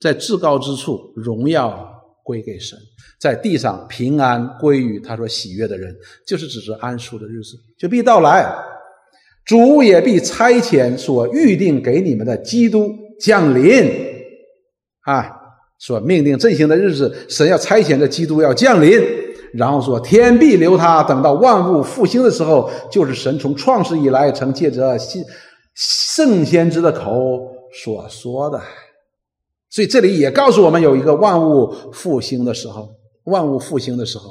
[0.00, 1.88] 在至高之处荣耀
[2.24, 2.78] 归给神，
[3.20, 5.94] 在地上平安归于他说喜悦的人，
[6.26, 8.44] 就是指着安舒的日子就必到来，
[9.44, 13.88] 主也必差遣所预定给你们的基督降临
[15.04, 15.30] 啊，
[15.78, 19.00] 所命定振兴的日子，神要差遣的基督要降临，
[19.52, 25.22] 然后说天必留他，等到万物复兴的时候，就是神从创世以来曾借着信。
[25.74, 28.60] 圣先知的口所说的。
[29.70, 32.90] 所以这里也告诉我们，有一个万物复兴的时候，
[33.24, 34.30] 万物复兴的时候。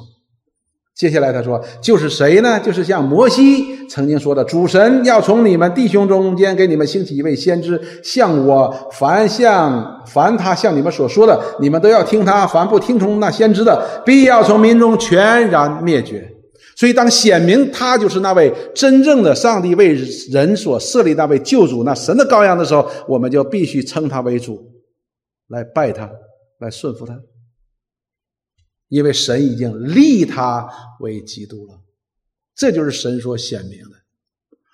[0.94, 2.60] 接下来他说：“就是谁呢？
[2.60, 8.72] 就是像摩西曾经说的，主神要从你们弟兄中间给你们兴起一位先知，像我。
[8.92, 16.30] 凡像凡他向你们所说的，你们都要听他；凡不听从那先知的，必要从民中全然灭绝。
[16.82, 19.94] 所以，当显明他就是那位真正的上帝为
[20.32, 24.68] 人所设立那位救主、那神的羔羊的时候，我们就必须称他为主，
[25.50, 26.10] 来拜他，
[26.58, 27.22] 来顺服他。”
[28.90, 30.68] 因为神已经立他
[31.02, 31.80] 为基督了，
[32.56, 33.92] 这就是神所显明的，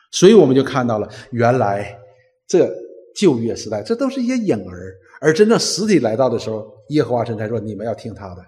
[0.09, 1.99] 所以我们就看到了，原来
[2.47, 2.73] 这
[3.17, 8.45] 旧约时代，这都是一些影儿，而真正实体来到的时候，耶和华神才说：“你们要听他的，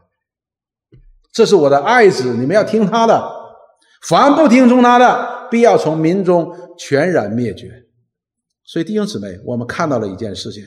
[1.33, 3.38] 这是我的爱子，你们要听他的，
[4.01, 7.85] 凡不听从他的，必要从民中全然灭绝。”
[8.63, 10.63] 所以弟兄姊妹，我们看到了一件事情。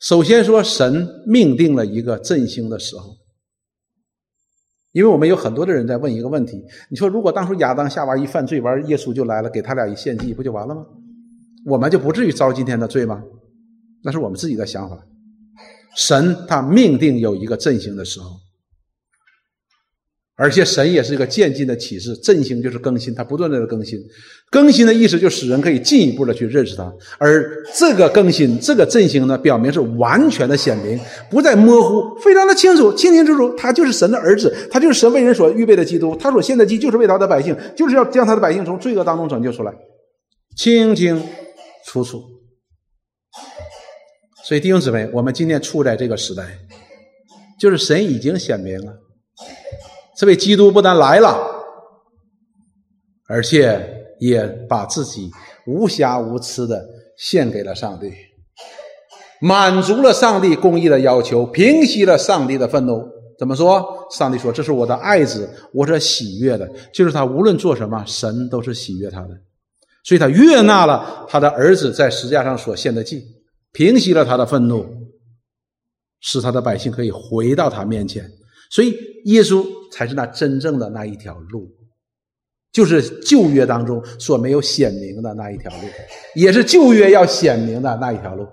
[0.00, 3.16] 首先说，神命定了一个振兴的时候，
[4.92, 10.84] 因为我们有很多的人在问一个问题：你说，如果当初亚当夏娃一犯罪完，耶稣就来了，给他俩一献祭，不就完了吗？
[11.64, 13.22] 我们就不至于遭今天的罪吗？
[14.02, 14.98] 那是我们自己的想法。
[15.96, 18.45] 神他命定有一个振兴的时候。
[20.38, 23.98] 而且神也是一个渐进的启示，振兴就是更新，它不断的更新。
[24.50, 26.92] 更新的意思就使人可以进一步的去认识它。
[27.18, 39.72] 而这个更新，这个振兴呢，表明是完全的显明，不再模糊，非常的清楚，清清楚楚，他就是神的儿子，他就是神为人所预备的基督，他所献的祭就是为他的百姓，就是要将他的百姓从罪恶当中拯救出来，
[40.54, 41.20] 清清
[41.86, 42.22] 楚楚。
[44.44, 46.44] 所以弟兄姊妹，我们今天处在这个时代，
[47.58, 48.92] 就是神已经显明了。
[50.16, 51.36] 这位基督不但来了，
[53.28, 55.30] 而且也把自己
[55.66, 56.82] 无瑕无疵的
[57.18, 58.10] 献给了上帝，
[59.40, 63.06] 满足了上帝公义的要求，平息了上帝的愤怒。
[63.38, 64.06] 怎么说？
[64.10, 69.38] 上帝说：“这是我的爱子，我是喜悦的。”就是他无论做什么，神都是喜悦他的，
[70.02, 73.22] 所以他悦纳了他的儿子在石架上所献的祭，
[73.72, 74.86] 平息了他的愤怒，
[76.20, 78.26] 使他的百姓可以回到他面前。
[78.70, 81.68] 所以，耶稣才是那真正的那一条路，
[82.72, 85.88] 就是旧约当中所没有显明的那一条路，
[86.34, 88.46] 也是旧约要显明的那一条路。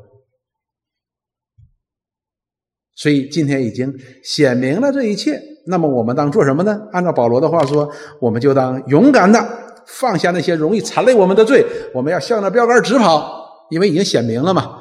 [2.96, 5.42] 所以，今天已经显明了这一切。
[5.66, 6.88] 那么，我们当做什么呢？
[6.92, 7.90] 按照保罗的话说，
[8.22, 9.40] 我们就当勇敢的
[9.88, 14.80] 放下那些容易缠累我们的罪，我们要向着标杆直跑，因为已经显明了嘛。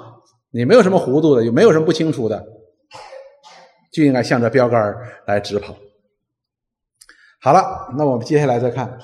[0.52, 2.44] 你没有什么糊涂的，也没有什么不清楚的。
[3.92, 5.76] 就应该向着标杆来直跑。
[7.40, 8.98] 好了，那我们接下来再看，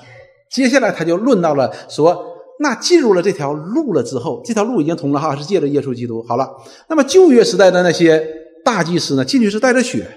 [0.49, 2.25] 接下来他就论到了说，
[2.59, 6.23] 那进入了这条路了之后，这条路已经通了哈，是借着耶稣基督。
[6.27, 6.49] 好了，
[6.89, 8.25] 那么旧约时代的那些
[8.65, 10.07] 大祭司呢，进去是带着血。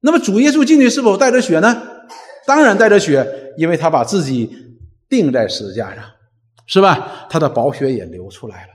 [0.00, 1.82] 那么主耶稣进去是否带着血呢？
[2.46, 4.50] 当然带着血，因为他把自己
[5.08, 6.04] 钉在十字架上，
[6.66, 7.26] 是吧？
[7.30, 8.73] 他的宝血也流出来了。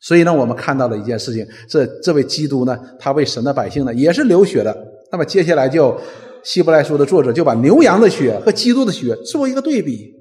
[0.00, 4.76] 所以呢，我们看到了一件事情，这这位基督呢，他为神的百姓呢，也是流血的。
[5.10, 5.98] 那么接下来就
[6.44, 10.12] 希伯来书的作者就把牛羊的血和基督的血做一个对比，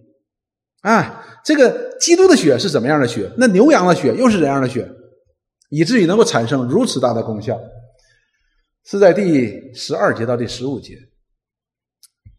[0.81, 3.29] 啊，这个基督的血是怎么样的血？
[3.37, 4.89] 那牛羊的血又是怎样的血？
[5.69, 7.59] 以至于能够产生如此大的功效，
[8.85, 10.95] 是在第十二节到第十五节。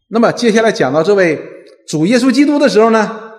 [0.09, 1.39] 那么接下来讲到这位
[1.87, 3.31] 主耶稣基督的时候呢，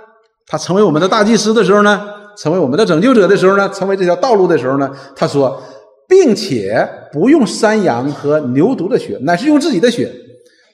[0.46, 2.17] 他成为我们的大祭司的时候呢？
[2.40, 5.60] 成为我们的拯救者的时候呢，成为这条道路的时候呢，他说，
[6.08, 10.12] 并且不用山羊和牛犊的血，乃是用自己的血。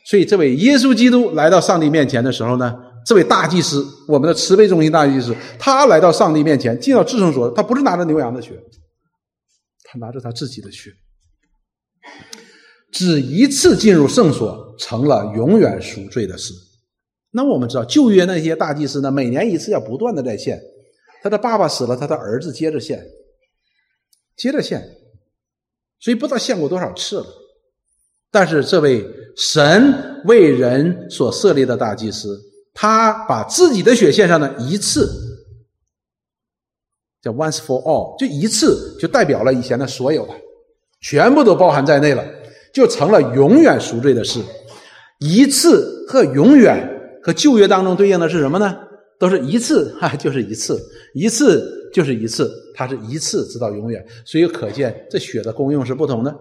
[0.06, 2.74] 所以，这位耶稣基督来到上帝面前的时候呢，
[3.06, 8.50] 这位大祭司，我们的慈悲中心大祭司，他来到上帝面前，进到至圣所，他不是拿着牛羊的血，
[9.84, 10.90] 他拿着他自己的血，
[12.92, 16.52] 只一次进入圣所，成了永远赎罪的事。
[17.32, 20.60] 那我们知道，旧约那些大祭司呢，每年一次，要不断的在献。
[21.24, 23.02] 他的爸爸死了，他的儿子接着献，
[24.36, 24.86] 接着献，
[25.98, 27.26] 所以不知道献过多少次了。
[28.30, 29.02] 但是这位
[29.34, 32.38] 神为人所设立的大祭司，
[32.74, 35.08] 他把自己的血献上了一次，
[37.22, 40.34] 叫 once for all，就一次就代表了以前的所有的，
[41.00, 42.22] 全部都包含在内了，
[42.74, 44.42] 就成了永远赎罪的事。
[45.20, 48.76] 一次和永远和旧约当中对应的是什么呢？
[49.24, 50.78] 都是一次， 哈，就是一次，
[51.14, 56.36] 一次就是一次，它是一次直到永远，所以可见这血的功用是不同的。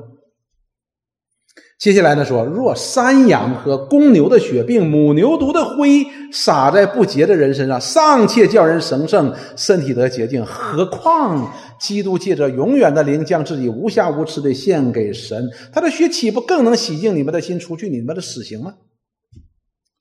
[1.79, 18.73] 接下来呢说，若山羊和公牛的血，并母牛犊的灰洒在不洁的人身上，尚且叫人神圣，身体得洁净，何况基督借着永远的灵，将自己无瑕无疵的献给神，他的血岂不更能洗净你们的心，除去你们的死刑吗？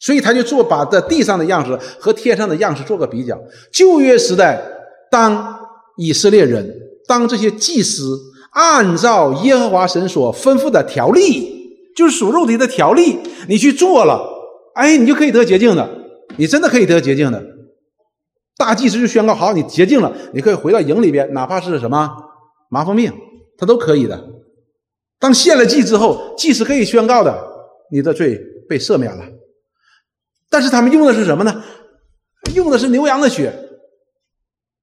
[0.02, 3.40] 所以他就做把这地上的样式和天上的样式做个比较。
[3.72, 4.62] 旧约时代，
[5.10, 5.58] 当
[5.96, 6.70] 以色列人，
[7.08, 8.18] 当这些祭司
[8.50, 11.50] 按照耶和华神所吩咐的条例。
[11.94, 13.18] 就是属肉体的条例，
[13.50, 14.18] 你去做了，
[14.74, 15.86] 哎，你就可以得洁净的，
[16.38, 17.44] 你真的可以得洁净的。
[18.56, 22.10] 大祭司就宣告：好，你洁净了，你可以回到营里边，哪怕是什么
[22.70, 23.12] 麻风病，
[23.58, 24.18] 他都可以的。
[25.20, 27.38] 当献了祭之后，祭司可以宣告的，
[27.92, 29.22] 你的罪被赦免了。
[30.52, 31.64] 但是他们用的是什么呢？
[32.54, 33.52] 用的是牛羊的血。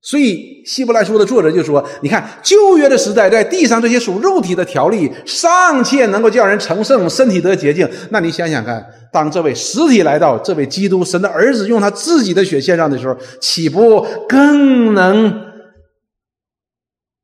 [0.01, 15.51] 所以，希伯来书的作者就说：“你看，旧约的时代，在地上这些属肉体的条例尚且能够叫人成圣、身体得洁净，那你想想看，当这位实体来到，这位基督神的儿子用他自己的血献上的时候，岂不更能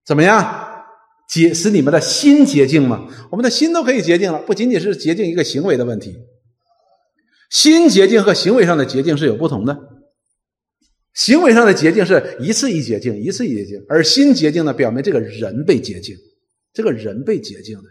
[0.05, 0.83] 怎么样
[1.29, 3.05] 解使你们的心洁净吗？
[3.31, 6.13] 我们的心都可以洁净了，不仅仅是洁净一个行为的问题，
[7.49, 9.77] 心洁净和行为上的洁净是有不同的。”
[11.15, 16.13] 行为上的洁净是一次一洁净，一次一洁净，而心洁净呢，表明这个人被洁净，
[16.73, 17.83] 这个人被洁净的。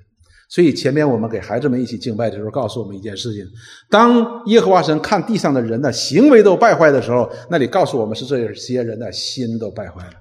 [0.51, 3.43] 所以前面我们给孩子们一起敬拜的时候，告诉我们一件事情：
[3.89, 10.13] 当耶和华神看地上的人的行为都败坏的时候，那里告诉我们是这些人的心都败坏了。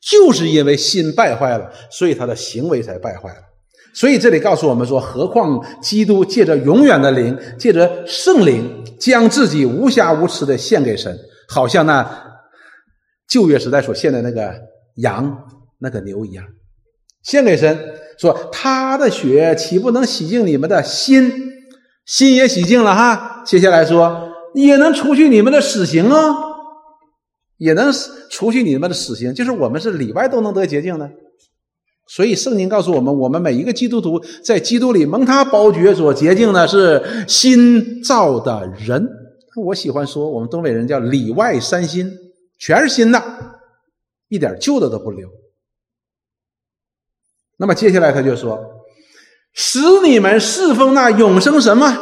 [0.00, 3.40] 就是因为心败坏了，所以他的行为才败坏了。
[3.94, 11.18] 所以这里告诉我们说，何况基督借着永远的灵，借着圣灵，将自己无瑕无疵的献给神。
[11.48, 12.08] 好像那
[13.28, 14.54] 旧约时代所献的那个
[14.96, 15.46] 羊、
[15.78, 16.44] 那个牛一样，
[17.22, 17.78] 献给神，
[18.18, 21.50] 说他的血岂不能洗净你们的心？
[22.06, 23.42] 心也洗净了哈。
[23.44, 26.34] 接下来说，也能除去你们的死刑啊，
[27.58, 27.92] 也能
[28.30, 31.10] 除去你们的死刑，就是我们是里外都能得洁净的。
[32.14, 39.08] 所以圣经告诉我们，我们每一个基督徒在基督里蒙他宝血所洁净的是新造的人。
[39.56, 42.12] 我喜欢说，我们东北人叫里外三新，
[42.58, 43.22] 全是新的，
[44.28, 45.26] 一点旧的都不留。
[47.56, 48.62] 那么接下来他就说
[49.54, 51.96] ：“使你们侍奉那永生神吗？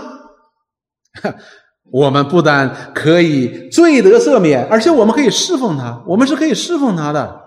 [1.92, 7.39] 我们不但可以罪得赦免，而且我们可以侍奉他，我们是可以侍奉他的，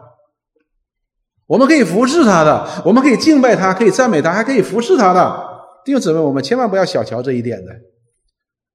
[1.48, 5.54] 我们可以服侍他的，我们可以敬拜他，可以赞美他，还可以服侍他的。
[5.86, 7.72] 弟兄姊妹，我们千万不要小瞧这一点的。”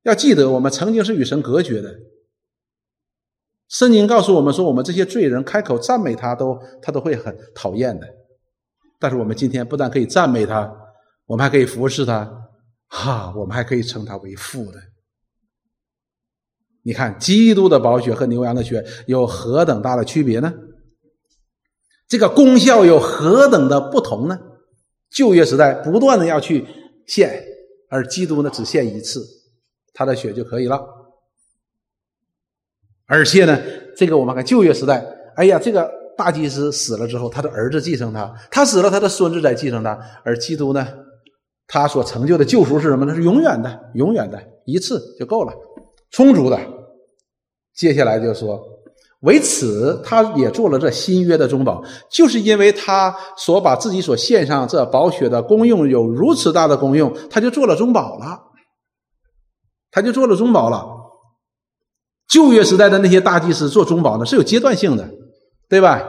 [0.05, 1.95] 要记得，我们曾经是与神隔绝的。
[3.69, 8.07] 圣经告诉我们说，我们这些罪人开口赞美他，都他都会很讨厌的。
[8.99, 10.73] 但是我们今天不但可以赞美他，
[11.27, 12.31] 我们还可以服侍他，
[12.89, 14.79] 哈，我们还可以称他为父的。
[16.83, 20.53] 你看，基督的宝血和牛羊的血有何等大的区别呢？
[22.09, 24.39] 这个功效有何等的不同呢？
[25.11, 26.67] 旧约时代不断的要去
[27.07, 27.45] 献，
[27.89, 29.25] 而基督呢只献一次。
[29.95, 30.81] 他的血就可以了，
[33.07, 33.59] 而且呢，
[33.97, 35.05] 这个我们看旧约时代，
[35.35, 40.87] 哎呀，这个大祭司死了之后，他的儿子继承他，他死了，他的孙子再继承他，而基督呢，
[41.67, 43.15] 他所成就的救赎是什么呢？
[43.15, 45.53] 是永远的，永远的，一次就够了，
[46.13, 46.61] 充足的。
[47.75, 48.63] 接下来就说，
[49.21, 58.45] 为此他也做了这新约的中保，就是因为他所把自己所献上这宝血的功用有如此大的功用，他就做了中保了。
[59.91, 60.87] 他就做了中保了。
[62.29, 65.09] 旧约时代的那些大祭司做中保呢，是有阶段性的，
[65.69, 66.07] 对吧？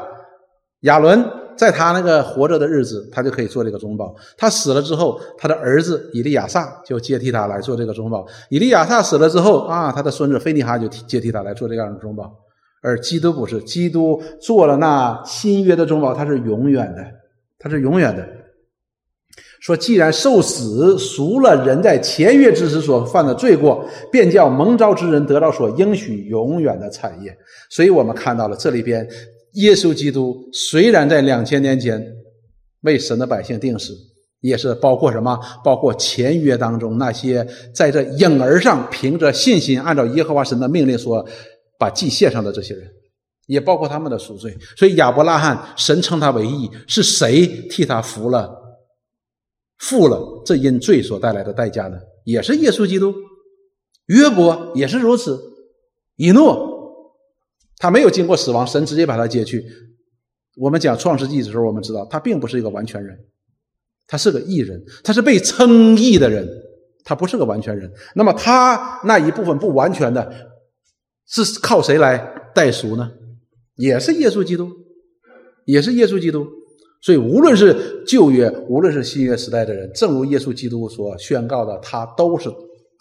[0.81, 1.25] 亚伦
[1.57, 4.13] 在他那个活着的日子，他就可以做这个中保。
[4.37, 8.25] 他死了之后，他的儿子以利亚撒就接替他来做这个中保。
[8.49, 12.29] 以利亚撒死了之后啊，他的孙子菲尼哈就接替他来做这样的中保。
[12.81, 17.05] 而基督不是，基督做了那新约的中保，他是永远的，
[17.57, 18.27] 他是永远的。
[19.61, 27.37] 说，既然受死赎了人在前约之时所犯的罪过，便叫蒙召之人得到所应许永远的产业。
[27.69, 29.05] 所以我们看到了这里边，
[29.55, 32.01] 耶稣基督虽然在两千年前
[32.83, 33.93] 为神的百姓定死，
[34.39, 35.37] 也是包括什么？
[35.61, 41.27] 包括前约当中那些在这影儿上凭着信心按照耶和华神的命令说
[41.79, 42.87] 把祭献上的这些人，
[43.47, 44.55] 也包括他们的赎罪。
[44.77, 48.55] 所以亚伯拉罕神称他为义，是谁替他服了？
[49.79, 51.97] 付了这因罪所带来的代价呢？
[52.25, 53.15] 也是耶稣基督，
[54.07, 55.39] 约伯也是如此，
[56.17, 56.69] 以诺
[57.77, 59.65] 他没有经过死亡，神直接把他接去。
[60.57, 63.17] 我们讲创世纪的时候，我们知道他并不是一个完全人，
[64.05, 66.45] 他是个义人，他是被称义的人，
[67.05, 67.89] 他不是个完全人。
[68.15, 70.29] 那么他那一部分不完全的，
[71.29, 72.17] 是靠谁来
[72.53, 73.11] 代赎呢？
[73.75, 74.69] 也是耶稣基督，
[75.65, 76.45] 也是耶稣基督。
[77.01, 82.49] 所以无论是旧约，无论是新约时代的人，正如耶稣基督所宣告的，他都是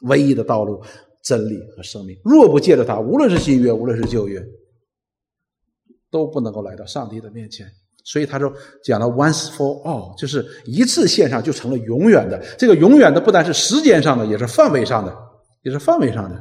[0.02, 0.80] 唯一的道路、
[1.24, 2.16] 真理和生命。
[2.22, 4.40] 若不借着他，无论是新约，无论是旧约，
[6.12, 7.66] 都不能够来到上帝的面前。
[8.04, 8.50] 所以他说
[8.84, 12.40] 讲了 once for all，就是一次献上就成了永远的。
[12.56, 15.12] 这个永远的不单是时间上的，也是范围上的，
[15.64, 16.40] 也是范围上的，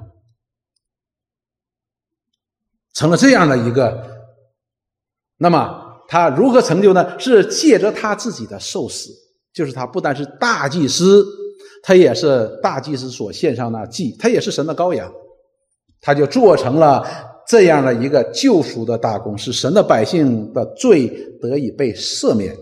[2.98, 4.04] 成了这样的一个。
[5.38, 7.18] 那么他如何成就呢？
[7.20, 9.12] 是借着他自己的受死，
[9.54, 11.26] 就是他不但是大祭司，
[11.84, 15.14] 他也是大祭司所献上的祭，他也是神的羔羊，
[16.02, 17.06] 他就做成了。
[17.50, 21.08] 这样的一个救赎的大功，使神的百姓的罪
[21.42, 22.54] 得以被赦免。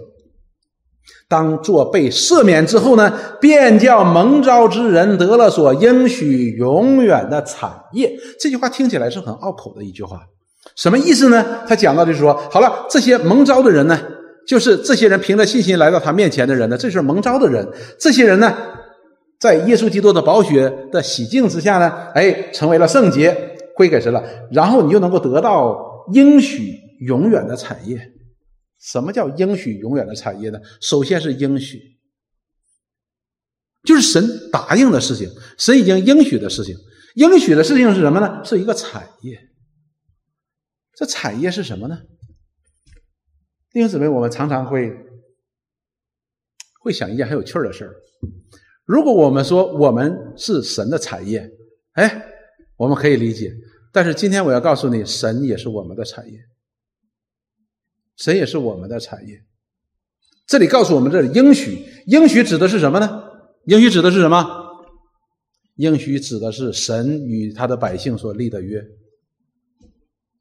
[1.27, 8.15] 当做被赦免之后呢，便叫蒙召之人得了所应许永远的产业。
[8.39, 10.21] 这句话听起来是很拗口的一句话，
[10.75, 11.45] 什么意思呢？
[11.67, 13.99] 他讲到就是说，好了，这些蒙召的人呢，
[14.47, 17.67] 就是这些人凭着信心来到他面前的人呢，这是蒙召的人。
[17.99, 18.55] 这些人呢，
[19.39, 23.51] 在耶稣基督的宝血的洗净之下呢，哎，成为了圣洁。
[23.75, 25.75] 归给神了，然后你就能够得到
[26.13, 27.99] 应许永远的产业。
[28.85, 30.59] 什么叫应许永远的产业呢？
[30.79, 31.97] 首先是应许，
[33.83, 35.27] 就是神答应的事情，
[35.57, 36.75] 神已经应许的事情。
[37.15, 38.43] 应许的事情是什么呢？
[38.45, 39.39] 是一个产业。
[40.95, 41.99] 这产业是什么呢？
[43.71, 44.95] 弟兄姊妹，我们常常会
[46.81, 47.95] 会想一件很有趣的事儿：
[48.85, 51.49] 如果我们说我们是神的产业，
[51.93, 52.31] 哎。
[52.77, 53.53] 我们可以理解，
[53.93, 56.37] 但是今天我要告诉你，神也是我们的产业，
[58.17, 59.41] 神也是我们的产业。
[60.47, 63.23] 这里告诉我们，这里应许，应许指的是什么呢？
[63.65, 64.45] 应许指的是什么？
[65.77, 68.81] 应许指的是神与他的百姓所立的约，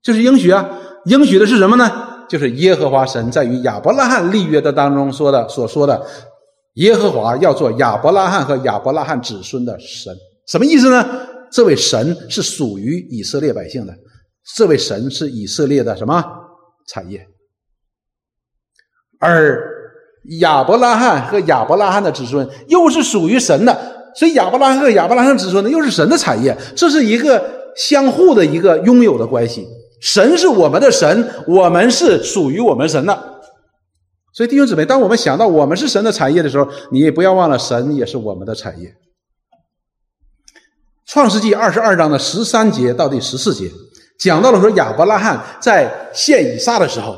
[0.03, 0.79] 就是应许啊。
[1.07, 2.27] 应许的是什么呢？
[2.29, 6.07] 就是耶和华神在与亚伯拉罕立约的当中说的所说的，
[6.75, 10.15] 耶和华要做亚伯拉罕和亚伯拉罕子孙的神，
[10.47, 11.27] 什么意思呢？
[11.51, 13.95] 这位神是属于以色列百姓的，
[14.57, 16.25] 这位神是以色列的什么
[16.87, 17.27] 产业？
[19.25, 19.59] 而
[20.41, 23.75] 亚伯拉罕和亚伯拉罕的子孙又是属于神的，
[24.15, 27.43] 所以亚伯拉罕和亚伯拉罕子孙呢又是神的产业，这是一个
[27.75, 29.67] 相互的一个拥有的关系。
[30.03, 33.19] 神是我们的神，我们是属于我们神的。
[34.35, 38.95] 所以弟兄姊妹，当我们想到我们是神的产业的时候，你也不要忘了，神也是我们的产业。
[41.07, 43.71] 创世纪二十二章的十三节到第十四节，
[44.19, 47.17] 讲到了说亚伯拉罕在献以撒的时候，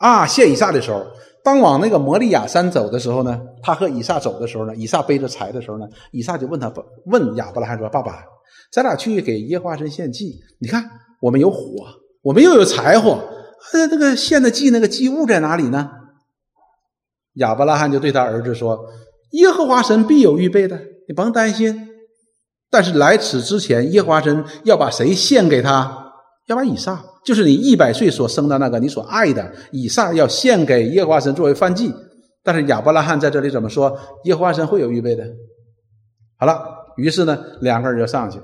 [0.00, 1.06] 啊，献以撒的时候，
[1.44, 6.72] 当往那个摩利亚山走的时候呢，他和以撒走的时候呢，以撒背着柴的时候呢，以撒就问他
[7.04, 8.24] 问亚伯拉罕说：“爸爸，
[8.72, 10.40] 咱俩去给耶和华神献祭？
[10.58, 10.82] 你看
[11.20, 11.58] 我们有火，
[12.22, 13.22] 我们又有柴火，
[13.74, 15.90] 呃，这个献的祭那个祭物在哪里呢？”
[17.36, 18.86] 亚伯拉罕就对他儿子说
[19.32, 21.88] ：“耶和华神必有预备的，你甭担心。”
[22.72, 26.12] 但是来此之前，耶和华神要把谁献给他？
[26.46, 31.92] 要把以撒，就是你一百岁所生的那个你所爱的以撒，要献给耶和华神作为燔祭。
[32.42, 33.96] 但是亚伯拉罕在这里怎么说？
[34.24, 35.24] 耶和华神会有预备的。
[36.38, 36.62] 好了，
[36.96, 38.40] 于是呢，两个人就上去，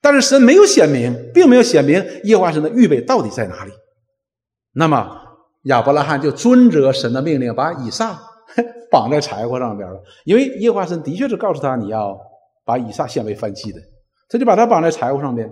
[0.00, 3.72] 但是神没有显明，并没有显明耶和华神的预备到底在哪里。
[4.74, 5.10] 那么
[5.64, 8.18] 亚伯拉罕就遵着神的命令，把以撒
[8.90, 12.18] 绑在柴火上边了，因为耶和华神的确是告诉他你要。
[12.66, 13.80] 把以撒献为燔祭的，
[14.26, 15.46] 他就把他绑在柴火上边，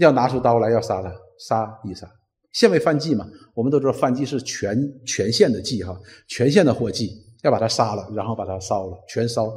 [0.00, 2.10] 要拿出刀来要杀他，杀一杀，
[2.52, 3.26] 献为燔祭嘛。
[3.54, 4.76] 我们都知道燔祭是全
[5.06, 5.94] 全县的祭哈，
[6.26, 7.10] 全县的火祭，
[7.42, 9.52] 要把他杀了，然后把他烧了，全烧。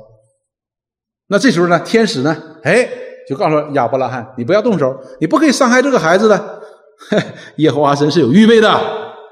[1.28, 2.88] 那这时候呢，天使呢，哎，
[3.28, 6.62] 就告诉亚伯拉罕，你不要动手，你不可以伤害这个孩子的，
[7.58, 8.70] 耶和华神是有预备的，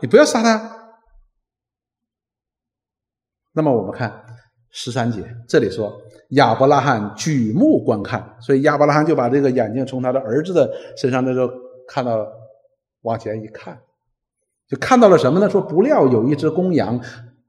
[0.01, 0.95] 你不要杀他。
[3.53, 4.25] 那么我们看。
[4.73, 6.01] 十三节，这里说
[6.31, 11.49] 亚伯拉罕举目观看，所以亚伯拉罕就把这个眼睛从他的儿子的身上，那时候
[11.87, 12.25] 看到，
[13.01, 13.77] 往前一看，
[14.69, 15.49] 就看到了什么呢？
[15.49, 16.97] 说不料有一只公羊，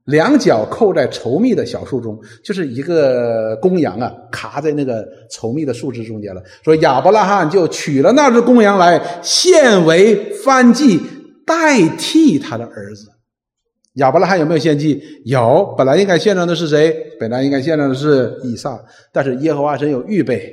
[0.03, 6.43] 两脚扣在稠密的小树中，就是一个公羊啊，卡在那个稠密的树枝中间了。
[6.61, 10.99] 说亚伯拉罕就取了那只公羊来献为燔祭，
[11.45, 13.12] 代替他的儿子。
[13.93, 15.01] 亚伯拉罕有没有献祭？
[15.25, 16.95] 有，本来应该献上的是谁？
[17.19, 20.51] 本来应该献上的是以撒，但是耶和华神有预备，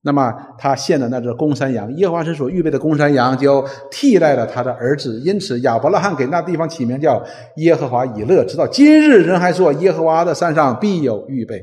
[0.00, 5.20] 那么他献的那只公山羊，耶和华神所预备的公山羊，就替代了他的儿子。
[5.20, 7.22] 因此，亚伯拉罕给那地方起名叫
[7.56, 8.42] 耶和华以勒。
[8.46, 11.62] 直到今日，人还说耶和华的山上必有预备。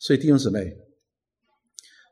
[0.00, 0.78] 所以弟兄姊妹，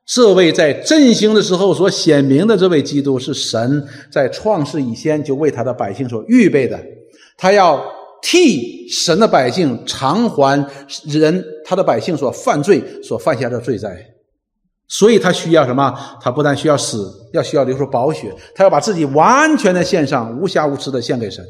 [0.06, 6.78] 这位在振兴的时候所显明的这位基督，是神在创世以前就为他的百姓所预备的。
[7.40, 7.82] 他要
[8.20, 10.62] 替神的百姓偿还
[11.06, 14.06] 人他的百姓所犯罪所犯下的罪债。
[14.88, 16.18] 所以他需要什么？
[16.20, 21.42] 他不但需要死，要需要流出宝血，他要把自己完全的献上，无瑕无疵的献给神。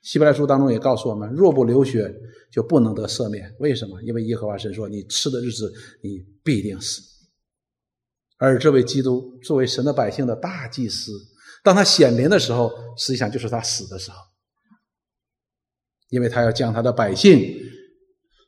[0.00, 2.10] 希伯来书当中也告诉我们：若不流血，
[2.50, 3.54] 就不能得赦免。
[3.58, 4.00] 为什么？
[4.02, 7.02] 因为耶和华神说：“你吃的日子，你必定死。”
[8.38, 11.12] 而这位基督作为神的百姓的大祭司，
[11.62, 14.16] 当他显灵的时候，实际上就是他死的时候，
[16.08, 17.56] 因为他要将他的百姓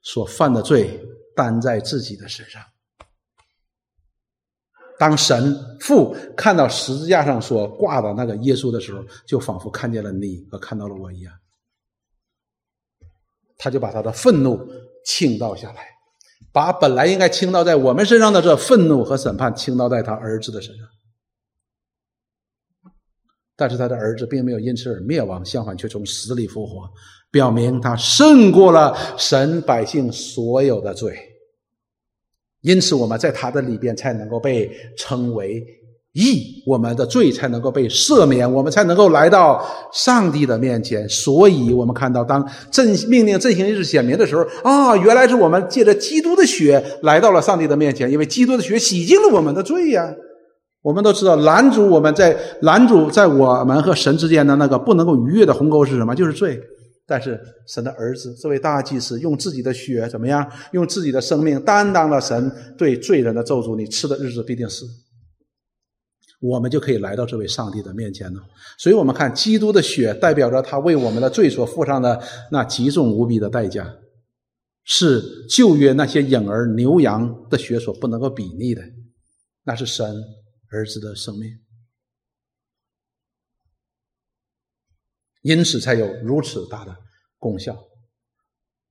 [0.02, 1.00] 所犯的罪。
[1.36, 2.62] 担在自己的身上。
[5.00, 11.34] 当神父看到十字架上所挂的那个耶稣的时候，就仿佛看见了你和看到了我一样。
[13.58, 14.64] 他就把他的愤怒
[15.04, 15.88] 倾倒下来，
[16.52, 20.86] 把本来应该倾倒在我们身上的这愤怒和审判倾倒在他儿子的身上。
[23.56, 26.88] 但是他的儿子并没有因此而灭亡，相反却从死里复活。
[27.30, 31.16] 表明他胜过了神百姓所有的罪，
[32.60, 35.64] 因此我们在他的里边才能够被称为
[36.12, 41.08] 义，我们的罪才能够被赦免，我们才能够来到上帝的面前。
[41.08, 50.14] 所以，我们看到当振命令振兴日显明的时候，啊，原来是我们借着基督的血来到了上帝的面前，因为基督的血洗净了我们的罪呀。
[50.84, 56.14] 我们都知道，拦阻我们在拦阻在我们和神之间的那个不能够逾越的鸿沟是什么？
[56.14, 56.60] 就是罪。
[57.06, 60.46] 但是神的儿子这位大祭司用自己的血怎么样？
[60.72, 63.74] 用自己的生命担当了神对罪人的咒诅。
[63.74, 64.84] 你吃的日子必定死。
[66.40, 68.40] 我们就可以来到这位上帝的面前了。
[68.78, 72.22] 所以，我们看基督的血代表着他为我们的罪所付上的
[72.52, 73.90] 那极重无比的代价，
[74.84, 78.82] 是旧约那些婴儿牛羊的血所不能够比拟的。
[79.64, 80.14] 那是神
[80.74, 81.58] 儿子的生命。
[85.42, 86.96] 因此才有如此大的
[87.38, 87.78] 功效，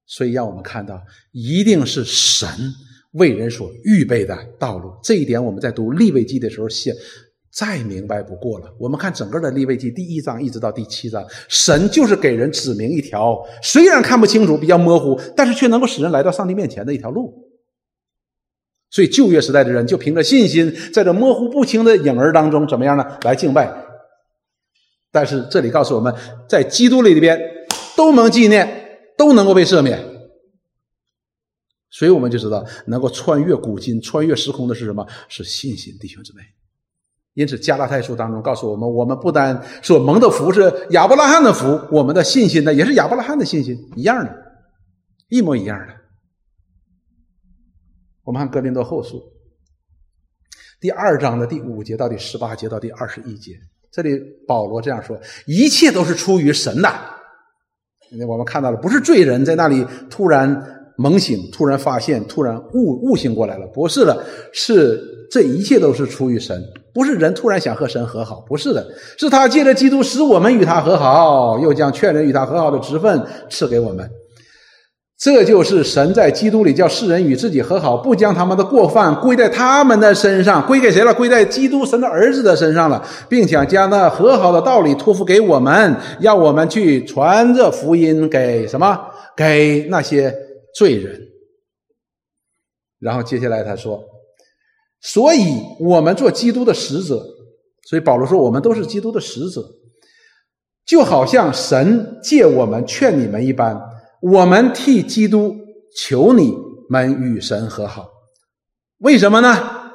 [0.06, 2.48] 所以让我们看到，一定是神
[3.14, 4.96] 为人所预备的道路。
[5.04, 6.96] 这一点我们在读立位记的时候，现
[7.52, 8.72] 再明白不过了。
[8.80, 17.43] 我们看整个的立位记第一章一直到第七章，神就是给人指明一条虽然看不清楚、比较模糊，但是却能够使人来到上帝面前的一条路。
[18.94, 23.04] 所以旧约时代的人就凭着信心，在这模糊不清的影儿当中，怎么样呢？
[23.24, 23.68] 来敬拜。
[25.12, 26.14] 但是这里告诉我们，
[26.48, 27.41] 在基督里边
[27.98, 30.00] 都能纪念，都能够被赦免，
[31.89, 35.04] 所以我们就知道，能够穿越古今、穿越时空的是什么？
[35.28, 36.44] 是信心，弟兄姊妹。
[37.34, 44.32] 因此，加拉太书当中告诉我们，我们不单说蒙的福是亚伯拉罕的福，我们的信心呢，也是亚伯拉罕的信心，一样的，
[45.30, 46.03] 一模一样的。
[48.26, 49.21] 我们看哥林多后书
[50.80, 53.53] 第二章的第五节到第十八节到第二十一节。
[53.91, 56.89] 这里保罗这样说：“一切都是出于神的。”
[58.28, 66.61] 我们看到了，不是罪人在那里突然猛醒、突然发现、突然悟悟醒过来了，不是的，是这一切都是出于神，
[66.93, 68.86] 不是人突然想和神和好，不是的，
[69.17, 74.09] 是他借着基督使我们与他和好，又将劝人与他和好的职分赐给我们。
[75.24, 81.13] 这就是神在基督里叫世人与自己和好，不将他们的过犯归在他们的身上，归给谁了？
[81.13, 88.99] 归在基督神的儿子的身上了，并且将那和好的道理托付给我们，要我们去传这福音给什么？
[89.34, 90.36] 给那些
[90.76, 91.21] 罪人。
[92.99, 94.03] 然后接下来他说
[94.99, 97.26] ：“所以我们做基督的使者，
[97.88, 99.63] 所以保罗说我们都是基督的使者，
[100.86, 103.82] 就好像神借我们劝你们一般。”
[104.24, 105.53] 我们替基督
[105.97, 106.55] 求你
[106.88, 108.07] 们与神和好，
[108.99, 109.91] 为什么呢？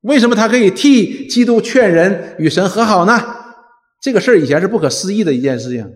[0.00, 3.16] 为什么他可以替基督劝人与神和好呢？
[4.02, 5.88] 这个事儿以前是不可思议的一件事情。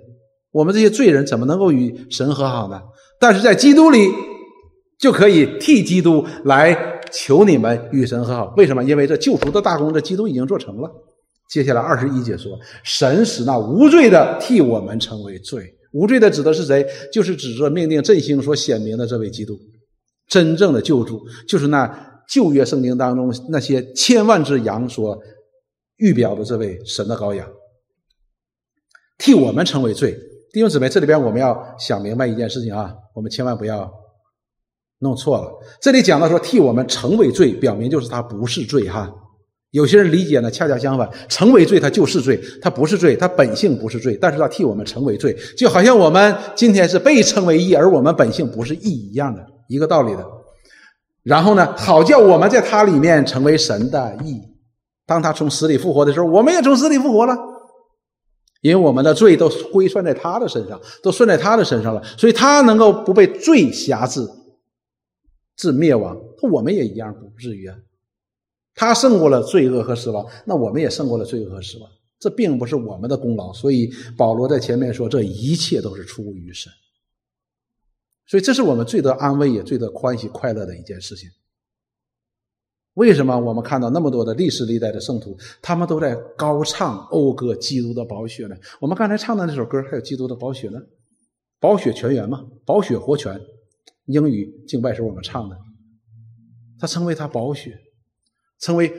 [0.53, 2.81] 我们这些罪人怎么能够与神和好呢？
[3.19, 4.09] 但是在基督里
[4.97, 8.55] 就可以替基督来求你们与神和好。
[8.57, 8.85] 为什么？
[8.85, 10.89] 因为这救赎的大功，这基督已经做成了。
[11.51, 15.75] 接下来二十一节说，神使那无罪的替我们成为罪。
[15.93, 16.87] 无罪的指的是谁？
[17.13, 19.59] 就是指着命令振兴所显明的这位基督，
[20.29, 25.21] 真正的救主，就是那旧约圣经当中那些千万只羊所
[25.97, 27.49] 预表的这位神的羔羊，
[29.19, 30.17] 替我们成为罪。
[30.53, 33.93] 弟兄姊妹，这里边我们要想明白一件事情啊，我们千万不要
[35.01, 35.51] 弄错了。
[35.81, 39.13] 这里讲到说替我们成为罪，表明就是他不是罪哈。
[39.71, 50.27] 有些人理解呢，恰恰相反，成为罪，他就是罪，他不是罪，他本性不是罪，但是他替我们成为罪，就好像我们今天是被称为义，而我们本性不是义一样的一个道理的。
[51.23, 54.41] 然后呢，好叫我们在他里面成为神的义。
[55.07, 57.37] 当他从死里复活的时候，我们也从死里复活了，
[58.63, 64.27] 因为我们的罪都归算在他的身上，都算在他的身上了，所以他能够不被罪辖制，
[65.57, 66.17] 致灭亡，
[66.51, 67.77] 我们也一样不至于啊。
[68.75, 71.91] 他胜过了罪恶和死亡，那我们也胜过了罪恶和死亡。
[72.19, 76.71] 这并不是我们的功劳，所以保罗在前面说，这一切都是出于神。
[78.27, 81.29] 所以这是我们最得安慰也最得欢喜快乐的一件事情。
[82.95, 88.57] 为什么我们看到那么多的历史历代的圣徒，他们都在高唱讴歌基督的宝血呢？
[88.81, 90.79] 我们刚才唱的那首歌还有基督的宝血呢，
[91.59, 93.41] 宝血泉源嘛，宝血活泉，
[94.07, 95.57] 英语敬拜时候我们唱的，
[96.79, 97.79] 他称为他宝血。
[98.61, 98.93] 成为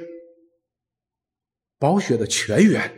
[1.80, 2.92] 宝血的泉源，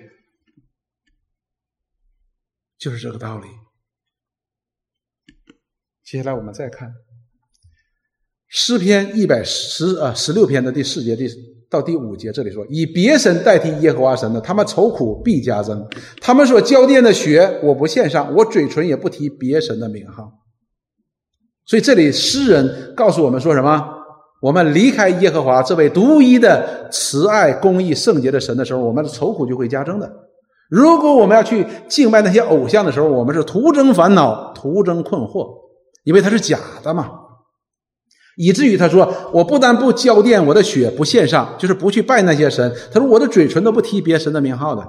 [2.78, 3.47] 就是这个道理。
[6.03, 6.93] 接下来我们再看
[8.47, 11.28] 诗篇一百十啊十六篇的第四节第
[11.70, 15.80] 到第五节，这里说：“以别神代替耶和华神的，他们愁苦必加增；
[16.22, 20.32] 他们所浇奠的血，我不献上，我嘴唇也不提别神的名号。”
[21.66, 24.03] 所以这里诗人告诉我们说什么？
[24.44, 30.14] 我们离开耶和华这位独一的慈爱、公义、圣洁的神的时候，我们的愁苦就会加增的。
[30.70, 35.48] 如果我们要去敬拜那些偶像的时候，我们是徒增烦恼、徒增困惑，
[36.04, 37.10] 因为它是假的嘛。
[38.36, 42.70] 以至于他说：“我不但不浇奠我的血，不献上，就是不去拜那些神。
[42.91, 44.86] 他说我的嘴唇都不提别神的名号的。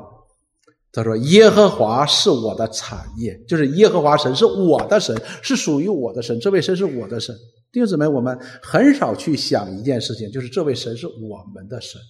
[0.93, 6.41] 他说耶和华是我的产业，就是耶和华神是我的神，是属于我的神。
[6.41, 7.33] 这位神是我的神。”
[7.75, 12.01] 弟兄姊妹，我们很少去想一件事情，就是这位神是我们的神。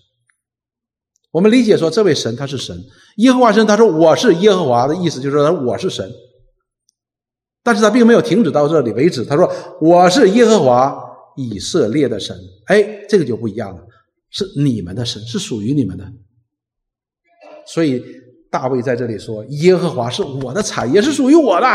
[1.31, 2.79] 我们理解说，这位神他是神，
[3.17, 6.13] 耶和华神，他说我是耶和华的意思，就是说我是神。
[7.63, 9.51] 但是他并没有停止到这里为止，他说
[9.81, 11.03] 我是耶和华
[11.35, 12.39] 以色列的神。
[12.67, 13.83] 哎，这个就不一样了，
[14.29, 16.05] 是你们的神，是属于你们的。
[17.67, 18.05] 所以
[18.51, 21.67] 大卫在这里说，耶和华是我的产业，是属于我的。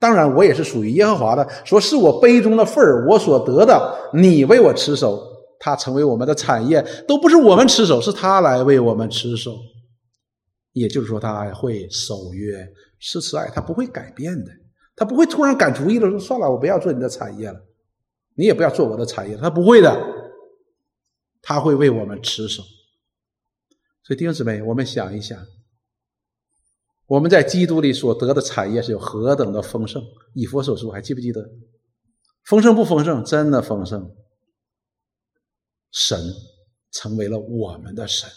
[0.00, 1.46] 当然，我也是属于耶和华的。
[1.62, 5.22] 说是我杯中的份儿，我所得的，你为我持守，
[5.58, 9.58] 他成为我们的产业，都不是我们持守，是他来为我们持守。
[10.72, 12.66] 也就是说，他会守约、
[12.98, 14.50] 施慈爱，他不会改变的，
[14.96, 17.60] 他不会突然改主意了，说算了，我不要做你的产业了，
[18.36, 19.94] 你也不要做我的产业，他不会的，
[21.42, 22.62] 他会为我们持守。
[24.02, 25.38] 所以弟兄姊妹，我们想一想。
[27.10, 30.00] 我们在基督里所得的产业是有何等的丰盛？
[30.32, 31.44] 以佛所说，还记不记得？
[32.44, 33.24] 丰盛不丰盛？
[33.24, 34.14] 真的丰盛。
[35.90, 36.32] 神
[36.92, 38.30] 成为了我们的神，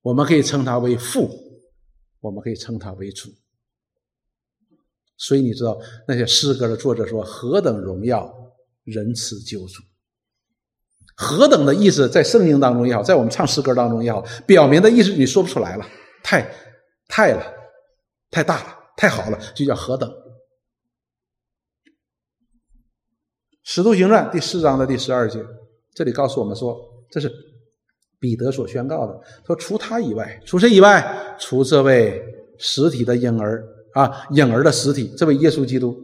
[0.00, 1.30] 我们可以称他为父，
[2.18, 3.30] 我们可以称他为主。
[5.16, 8.28] 所以你知道那些诗歌的作者说：“何等荣耀、
[8.82, 9.84] 仁慈、救主！”
[11.14, 15.86] 何等的意思，在圣经当中也好，在我们唱诗歌当中也好，表明的意思你说不出来了，
[16.24, 16.52] 太。
[17.08, 17.42] 太了，
[18.30, 20.08] 太大了，太好了，就叫何等。
[23.64, 25.44] 《使徒行传》第四章的第十二节，
[25.94, 26.76] 这里告诉我们说，
[27.10, 27.30] 这是
[28.18, 31.36] 彼得所宣告的，说除他以外，除谁以外？
[31.38, 32.20] 除这位
[32.58, 35.96] 实体的婴儿啊，婴儿的实体，这位耶稣基督，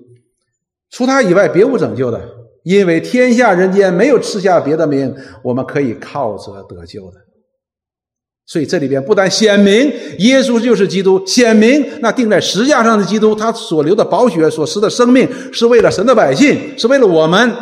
[0.90, 2.20] 除他以外，别无拯救的，
[2.62, 7.27] 因为天下人间没有赐下别的名，我们可以靠着得救的。
[8.49, 17.55] 所以这里边不但显明耶稣就是基督，显明那钉在石架上的基督，他所流的宝血所施的生命是为了神的百姓，是为了我们，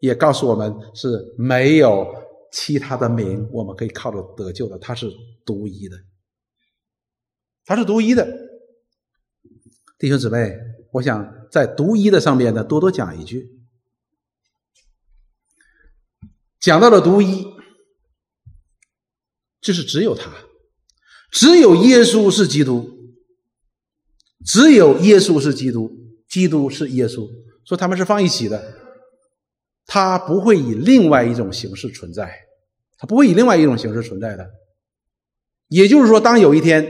[0.00, 2.06] 也告诉我们是没有
[2.50, 5.06] 其他的名我们可以靠着得救的，他是
[5.44, 5.98] 独一的，
[7.66, 8.26] 他是独一的。
[9.98, 10.56] 弟兄姊妹，
[10.92, 13.50] 我想在独一的上面呢，多多讲一句，
[16.58, 17.55] 讲到了独一。
[19.60, 20.30] 就是只有他，
[21.30, 22.88] 只有耶稣是基督，
[24.44, 25.90] 只有耶稣是基督，
[26.28, 27.28] 基督是耶稣，
[27.64, 28.62] 说他们是放一起的，
[29.86, 32.32] 他不会以另外一种形式存在，
[32.98, 34.48] 他不会以另外一种形式存在的。
[35.68, 36.88] 也就是说，当有一天，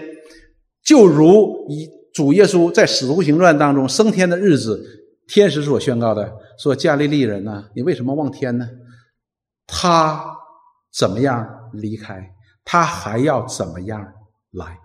[0.85, 4.85] 就如以主耶稣在使徒行传当中升天的日子，
[5.27, 8.69] 天使所宣告的，说加利利人呢，你为什么望天呢？
[9.67, 10.37] 他
[10.93, 12.36] 怎么样离开？
[12.67, 14.12] 他还要怎么样
[14.51, 14.79] 来？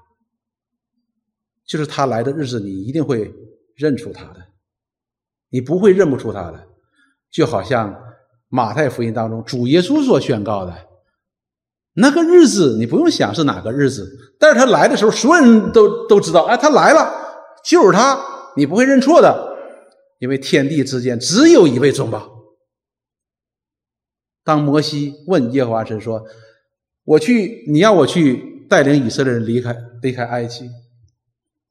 [1.66, 3.34] 就是他来的日子，你一定会
[3.76, 4.46] 认出他的，
[5.50, 6.68] 你不会认不出他的。
[7.32, 7.98] 就好像
[8.50, 10.88] 马太福音当中主耶稣所宣告的
[11.94, 14.06] 那个日子，你不用想是哪个日子，
[14.38, 17.10] 但是他来的时候，所有人都都知道，哎，他来了，
[17.66, 18.20] 就是他，
[18.56, 19.58] 你不会认错的，
[20.20, 22.30] 因为天地之间只有一位中保。
[24.44, 26.26] 当摩西问耶和华神说
[27.04, 30.70] ：“我去，你要我去带领以色列人离开离开埃及？”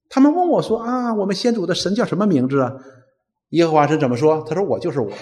[0.08, 2.72] 他们问我说：“啊，我们先祖的神叫什么名字啊？”
[3.50, 4.44] 耶和华神怎么说？
[4.48, 5.12] 他说：“我就是我，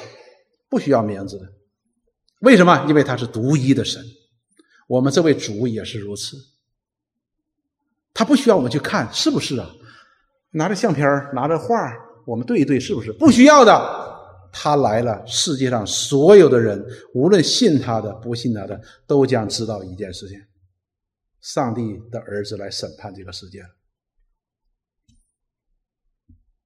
[0.69, 1.47] 不需要名字的。
[2.41, 2.87] 为什么？
[2.89, 4.03] 因为他是独一的神。
[4.87, 6.37] 我们这位主也是如此。
[8.15, 9.71] 他不需要我们去看是不是啊？
[10.53, 11.93] 拿着相片拿着画
[12.27, 13.13] 我们对一对是不是？
[13.13, 14.18] 不需要的。
[14.53, 16.85] 他来了，世界上所有的人，
[17.15, 20.41] 无论信他的、不信他的，都将知道一件事情：
[21.41, 23.69] 上帝的儿子来审判这个世界了。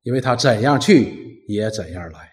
[0.02, 2.32] 因为他怎样去，也怎样来。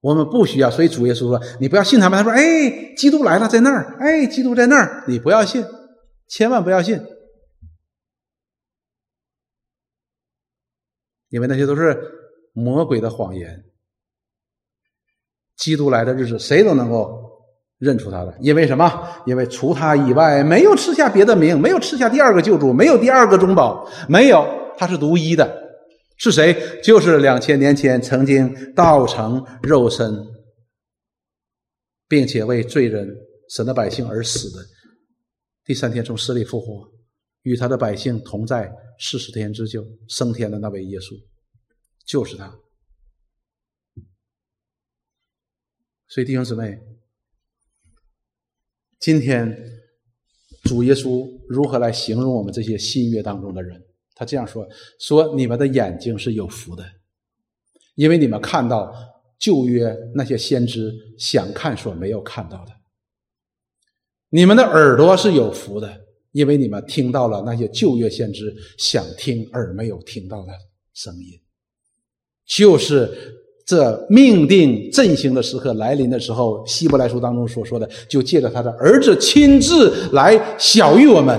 [0.00, 3.96] 我们不需要，所以主耶稣说：“你不要信他们。”他说：“哎，基督来了，在那儿。
[4.00, 5.64] 哎，基督在那儿，你不要信，
[6.28, 7.00] 千万不要信，
[11.28, 11.96] 因为那些都是
[12.52, 13.64] 魔鬼的谎言。
[15.62, 17.16] 基督来的日子，谁都能够
[17.78, 19.08] 认出他来，因为什么？
[19.26, 24.44] 因为除他以外，没有赐下别的名，没有赐下第二个救主，没有第二个中保，没有，
[24.76, 25.62] 他是独一的。”
[26.18, 26.80] 是谁？
[26.82, 30.26] 就是两千年前曾经道成肉身，
[32.08, 33.08] 并且为罪人、
[33.48, 34.64] 神的百姓而死的，
[35.64, 36.88] 第三天从死里复活，
[37.42, 41.14] 与他的百姓同在四十天之久升天的那位耶稣，
[42.06, 42.52] 就是他。
[46.12, 46.78] 所以弟兄姊妹，
[48.98, 49.80] 今天
[50.62, 53.82] 主耶稣如何来形容我们这些新约当中的人？
[54.14, 54.68] 他这样说
[55.00, 56.84] ：“说你们的眼睛是有福的，
[57.94, 58.92] 因为你们看到
[59.38, 62.72] 旧约那些先知想看所没有看到的；
[64.28, 70.52] 你们的耳朵是有福的，因为你们听到了那些旧约先知想听而没有听到的
[70.92, 71.40] 声音。
[72.44, 81.38] 就是这命定振兴的时刻来临的时候，希伯来书当中所说的，就借着他的儿子亲自来小谕我们。”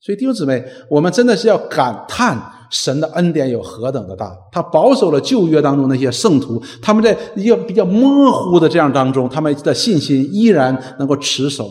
[0.00, 2.40] 所以弟兄姊妹，我们真的是要感叹
[2.70, 4.34] 神的恩典有何等的大。
[4.52, 11.70] 他保守了旧约当中那些圣徒，他们在一个比较模糊的这样当中，他们的信心依然能够持守。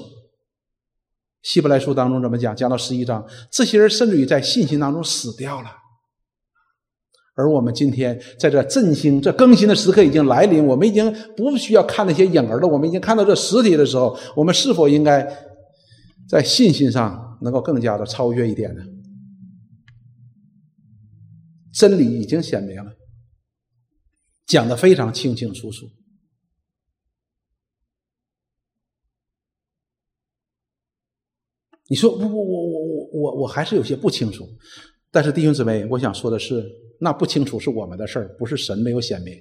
[1.41, 2.53] 希伯来书当中怎么讲？
[2.53, 5.67] 讲到十一章，这些人甚至于在信心当中死掉了。
[7.37, 15.25] 而我们今天在这振兴、这更新的时刻已经来临，我们已经不需要看那些影儿了，我们已经看到这实体的时候，我们是否应该
[16.27, 17.25] 在信心上？
[17.39, 18.81] 能够更加的超越一点呢？
[21.71, 22.91] 真理已经显明了，
[24.47, 25.85] 讲的非常清清楚楚。
[31.87, 34.43] 你说我我我我我我我还是有些不清楚，
[35.11, 36.67] 但是弟兄姊妹，我想说的是，
[36.99, 39.37] 那不清楚是我们的事儿，不是神没有显明，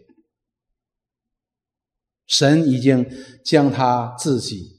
[2.27, 3.05] 神已经
[3.45, 4.75] 将他自己。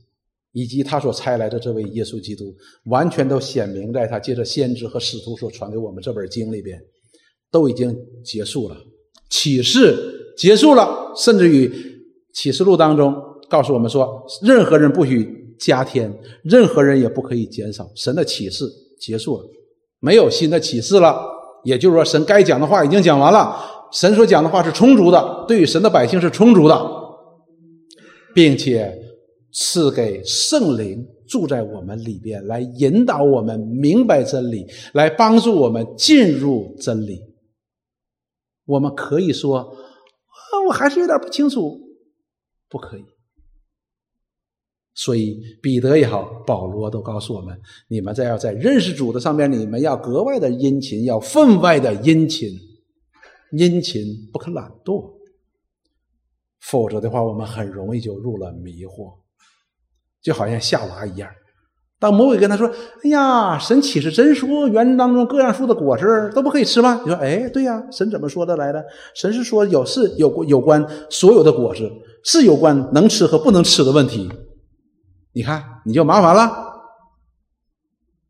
[0.54, 2.52] 以及他所差来的这位耶稣基督，
[2.86, 6.82] 完全都显明在他借着先知和使徒所传给我们这本经里边，
[7.52, 8.76] 都已经结束了。
[9.30, 11.72] 启示结束了，甚至于
[12.34, 13.14] 启示录当中
[13.48, 16.12] 告诉我们说，任何人不许加添，
[16.44, 17.88] 任何人也不可以减少。
[17.94, 18.66] 神的启示
[19.00, 19.48] 结束了，
[20.00, 21.37] 没有新的启示了。
[21.68, 23.56] 也就是说，神该讲的话已经讲完了，
[23.92, 26.76] 神所讲的话是充足的，对于神的百姓是充足的，
[28.34, 29.04] 并且。
[29.60, 37.20] 赐给圣灵住在我们里边，来引导我们明白真理，来帮助我们进入真理。
[38.66, 41.80] 我们可以说，啊，我还是有点不清楚，
[42.70, 43.06] 不可以。
[44.98, 47.56] 所以彼得也好，保罗都告诉我们：
[47.88, 52.50] 你们在要在认识主的上面，你们要格外的殷勤，要分外的殷勤，
[53.52, 55.14] 殷勤不可懒惰，
[56.60, 59.14] 否则的话，我们很容易就入了迷惑。
[60.20, 61.30] 就好像夏娃一样，
[62.00, 62.68] 当魔鬼跟他说
[63.06, 68.84] ：“哎呀，神岂是真说园当中各样树的果实都不可以吃吗？”你说：“哎，对呀，神怎么说的来的？
[69.14, 71.88] 神是说有是有有关所有的果实，
[72.24, 74.28] 是有关能吃和不能吃的问题。
[75.38, 76.66] 你看，你就麻烦了。”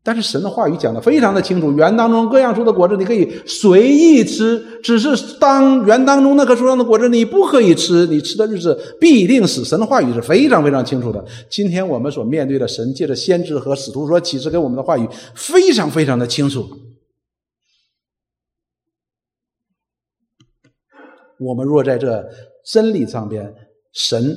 [0.04, 9.64] 但是神的话语讲的非常的清楚，园当中各样树的果子你可以随意吃，只是当园当中那棵树上的果子你不可以吃，你吃的日子必定死。
[9.64, 11.22] 神的话语是非常非常清楚的。
[11.50, 16.66] 今天我们所面对的神借着先知和使徒所启示给我们的话语非常非常的清楚。
[21.38, 22.26] 我们若在这
[22.64, 23.54] 真理上边，
[23.92, 24.36] 神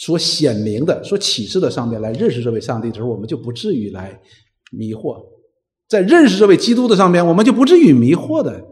[0.00, 4.18] 所显明的、所启示的上面来认识这位上帝的时候，我们就不至于来
[4.72, 5.14] 迷惑；
[5.90, 8.64] 在认识这位基督的上面，我们就不至于迷惑的。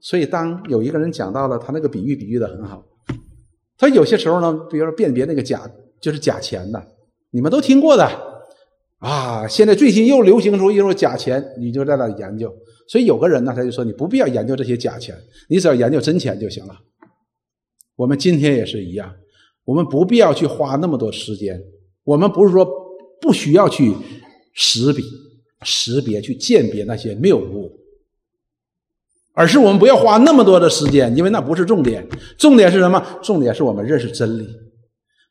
[0.00, 2.84] 所以，当有一个人讲到了他那个比喻，比喻的很好。
[3.78, 5.70] 他有些时候呢，比如说辨别那个假，
[6.00, 6.84] 就是假钱的，
[7.30, 8.04] 你们都听过的
[8.98, 9.46] 啊。
[9.46, 12.52] 现在最近又流行出一种假钱，你就在那研究。
[12.88, 15.16] 所以有个人呢，他就说你不必要研究这些假钱，
[15.48, 16.74] 你只要研究真钱就行了。
[18.02, 19.14] 我们今天也是一样，
[19.64, 21.62] 我们不必要去花那么多时间。
[22.02, 22.68] 我们不是说
[23.20, 23.94] 不需要去
[24.54, 25.04] 识别、
[25.62, 27.78] 识别、去鉴别那些谬误。
[29.34, 32.04] 而是我们不要花那么多的时间，因为那不是重点。
[32.36, 33.00] 重点是什么？
[33.22, 34.48] 重点是我们认识真理。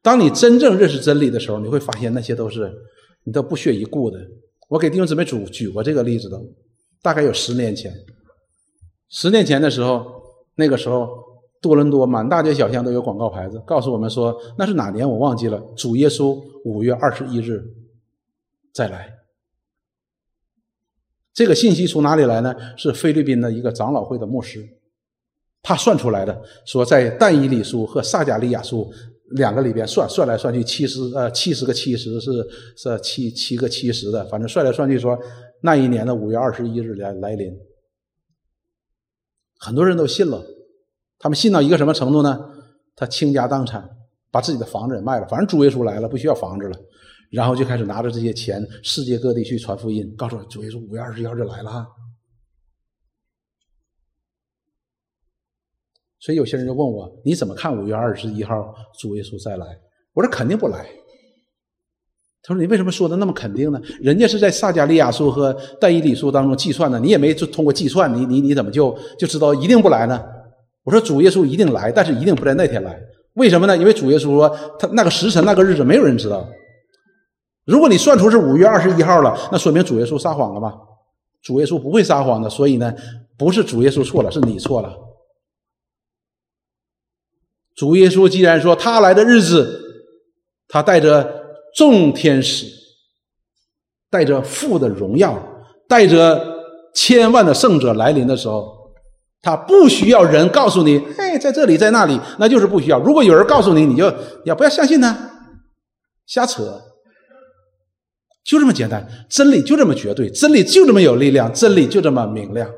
[0.01, 2.73] 当你真正认识真理的时候，你会发现那些都是
[3.25, 4.17] 你都不屑一顾的。
[4.69, 6.41] 我给弟兄姊妹举举过这个例子的，
[7.01, 7.93] 大概有十年前。
[9.09, 10.05] 十年前的时候，
[10.55, 11.20] 那个时候
[11.61, 15.61] 多伦多满大街小巷都有广告牌子，告诉我们说那是哪年我忘记了。
[15.77, 17.63] 主耶稣五月二十一日
[18.73, 19.13] 再来。
[21.33, 22.53] 这个信息从哪里来呢？
[22.75, 24.67] 是菲律宾的一个长老会的牧师，
[25.61, 28.91] 他算出来的，说在但以理书和撒加利亚书
[29.31, 32.31] 两个里边算算来算去，七十呃七十个七十是
[32.75, 35.17] 是七七个七十的，反正算来算去说
[35.61, 37.55] 那一年的五月二十一日来来临，
[39.57, 40.43] 很多人都信了，
[41.21, 42.37] 他们信到一个什么程度呢？
[42.95, 43.87] 他倾家荡产，
[44.31, 46.77] 把自己的房子也卖了，反正主耶稣来了，不需要房子了。
[47.29, 51.87] 然后就开始拿着这些钱，世界各地去传福音，告诉主耶稣五月二十一号就来了哈。
[56.19, 59.65] 所以有些人就问我，你怎么看五月二十一号主耶稣再来？
[60.13, 60.85] 我说肯定不来。
[62.43, 63.81] 他说你为什么说的那么肯定呢？
[64.01, 70.21] 人家是在撒加利亚书和但以理书当中计算的，你也没就通过计算，你你你怎么就就知道一定不来呢？
[70.83, 72.99] 我说主耶稣一定来，但是一定不在那天来。
[73.33, 73.77] 为什么呢？
[73.77, 76.45] 因为主耶稣说他那个时辰那个日子没有人知道。
[77.65, 80.73] 如果你算出是五月二十一号了，那说明主耶稣撒谎了吧？
[81.41, 82.93] 主耶稣不会撒谎的，所以呢，
[83.37, 84.95] 不是主耶稣错了，是你错了。
[87.75, 89.79] 主耶稣既然说他来的日子，
[90.67, 92.65] 他带着众天使，
[94.09, 95.41] 带着父的荣耀，
[95.87, 96.45] 带着
[96.93, 98.80] 千万的圣者来临的时候，
[99.41, 102.99] 他不需要人告诉你，哎，在这里，在那里，那就是不需要。
[102.99, 104.05] 如果有人告诉你，你就
[104.45, 105.17] 也不要相信他？
[106.27, 106.81] 瞎扯。
[108.43, 112.69] 就这么简单，真理就这么绝对，真理就这么有力量，真理就这么明亮。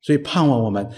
[0.00, 0.88] 所以盼望我们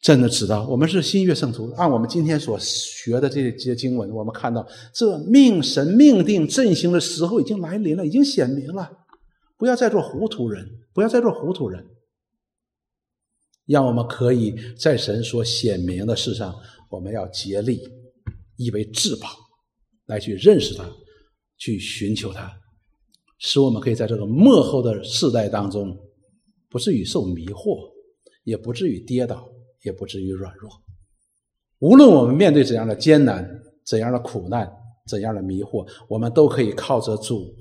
[0.00, 1.72] 真的知道，我们是新约圣徒。
[1.76, 4.64] 按我们今天所学的这些经文，我们看到
[4.94, 8.88] 这命神命定振兴的时候已经来临了，已经显明了。
[9.62, 11.86] 不要再做糊涂人，不要再做糊涂人，
[13.64, 16.52] 让我们可以在神所显明的事上，
[16.90, 17.80] 我们要竭力
[18.56, 19.28] 以为至宝。
[20.06, 20.84] 来去认识他，
[21.58, 22.52] 去寻求他，
[23.38, 25.96] 使我们可以在这个幕后的世代当中，
[26.68, 27.88] 不至于受迷惑，
[28.42, 29.48] 也不至于跌倒，
[29.84, 30.68] 也不至于软弱。
[31.78, 33.48] 无论我们面对怎样的艰难、
[33.86, 34.68] 怎样的苦难、
[35.06, 37.54] 怎样的迷惑，我们都可以靠着主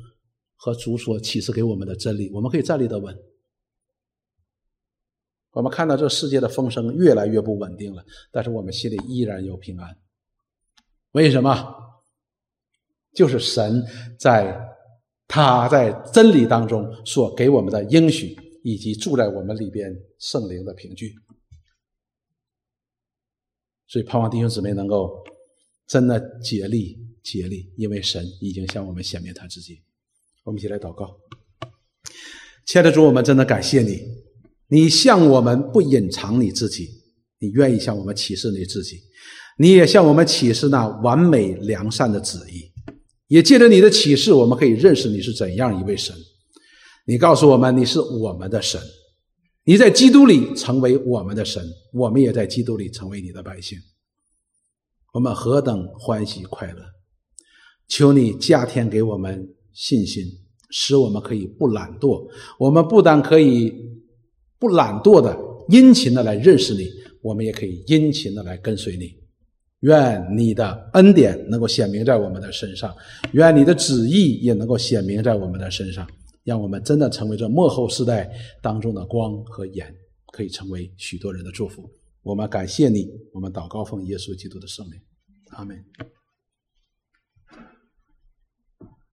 [0.64, 3.18] 和主所启示给我们的真理，我们可以站立得稳。
[5.53, 9.97] 我们看到这世界的风声越来越不稳定了，但是我们心里依然有平安。
[11.14, 11.76] 为什么？
[13.16, 13.84] 就是神
[14.20, 14.55] 在
[15.28, 21.16] 他在真理当中所给我们的应许，以及住在我们里边圣灵的凭据。
[23.88, 25.24] 所以盼望弟兄姊妹能够
[25.88, 29.82] 真的竭力竭力，因为神已经向我们显明他自己。
[30.43, 31.17] 我们一起来祷告，
[32.65, 34.01] 亲爱的主，我们真的感谢你，
[34.69, 36.89] 你向我们不隐藏你自己，
[37.39, 38.99] 你愿意向我们启示你自己，
[39.59, 42.71] 你也向我们启示那完美良善的旨意。
[43.27, 46.15] 也借着你的启示，我们可以认识你是怎样一位神。
[47.05, 48.81] 你告诉我们，你是我们的神，
[49.63, 51.63] 你在基督里成为我们的神，
[51.93, 53.77] 我们也在基督里成为你的百姓。
[55.13, 56.83] 我们何等欢喜快乐！
[57.87, 60.26] 求你加添给我们信心，
[60.69, 62.26] 使我们可以不懒惰。
[62.59, 63.74] 我们不但可以
[64.59, 65.38] 不懒惰的
[65.69, 66.88] 殷勤的来认识你，
[67.22, 69.13] 我们也可以殷勤的来跟随你。
[69.82, 72.95] 愿你的恩典能够显明在我们的身上，
[73.32, 76.07] 愿你的旨意也能够显明在我们的身上，
[76.43, 78.30] 让我们真的成为这幕后世代
[78.61, 79.91] 当中的光和盐，
[80.32, 81.89] 可以成为许多人的祝福。
[82.22, 84.99] 我们感谢你，我们祷告奉耶稣基督的圣名，
[85.49, 85.76] 阿门。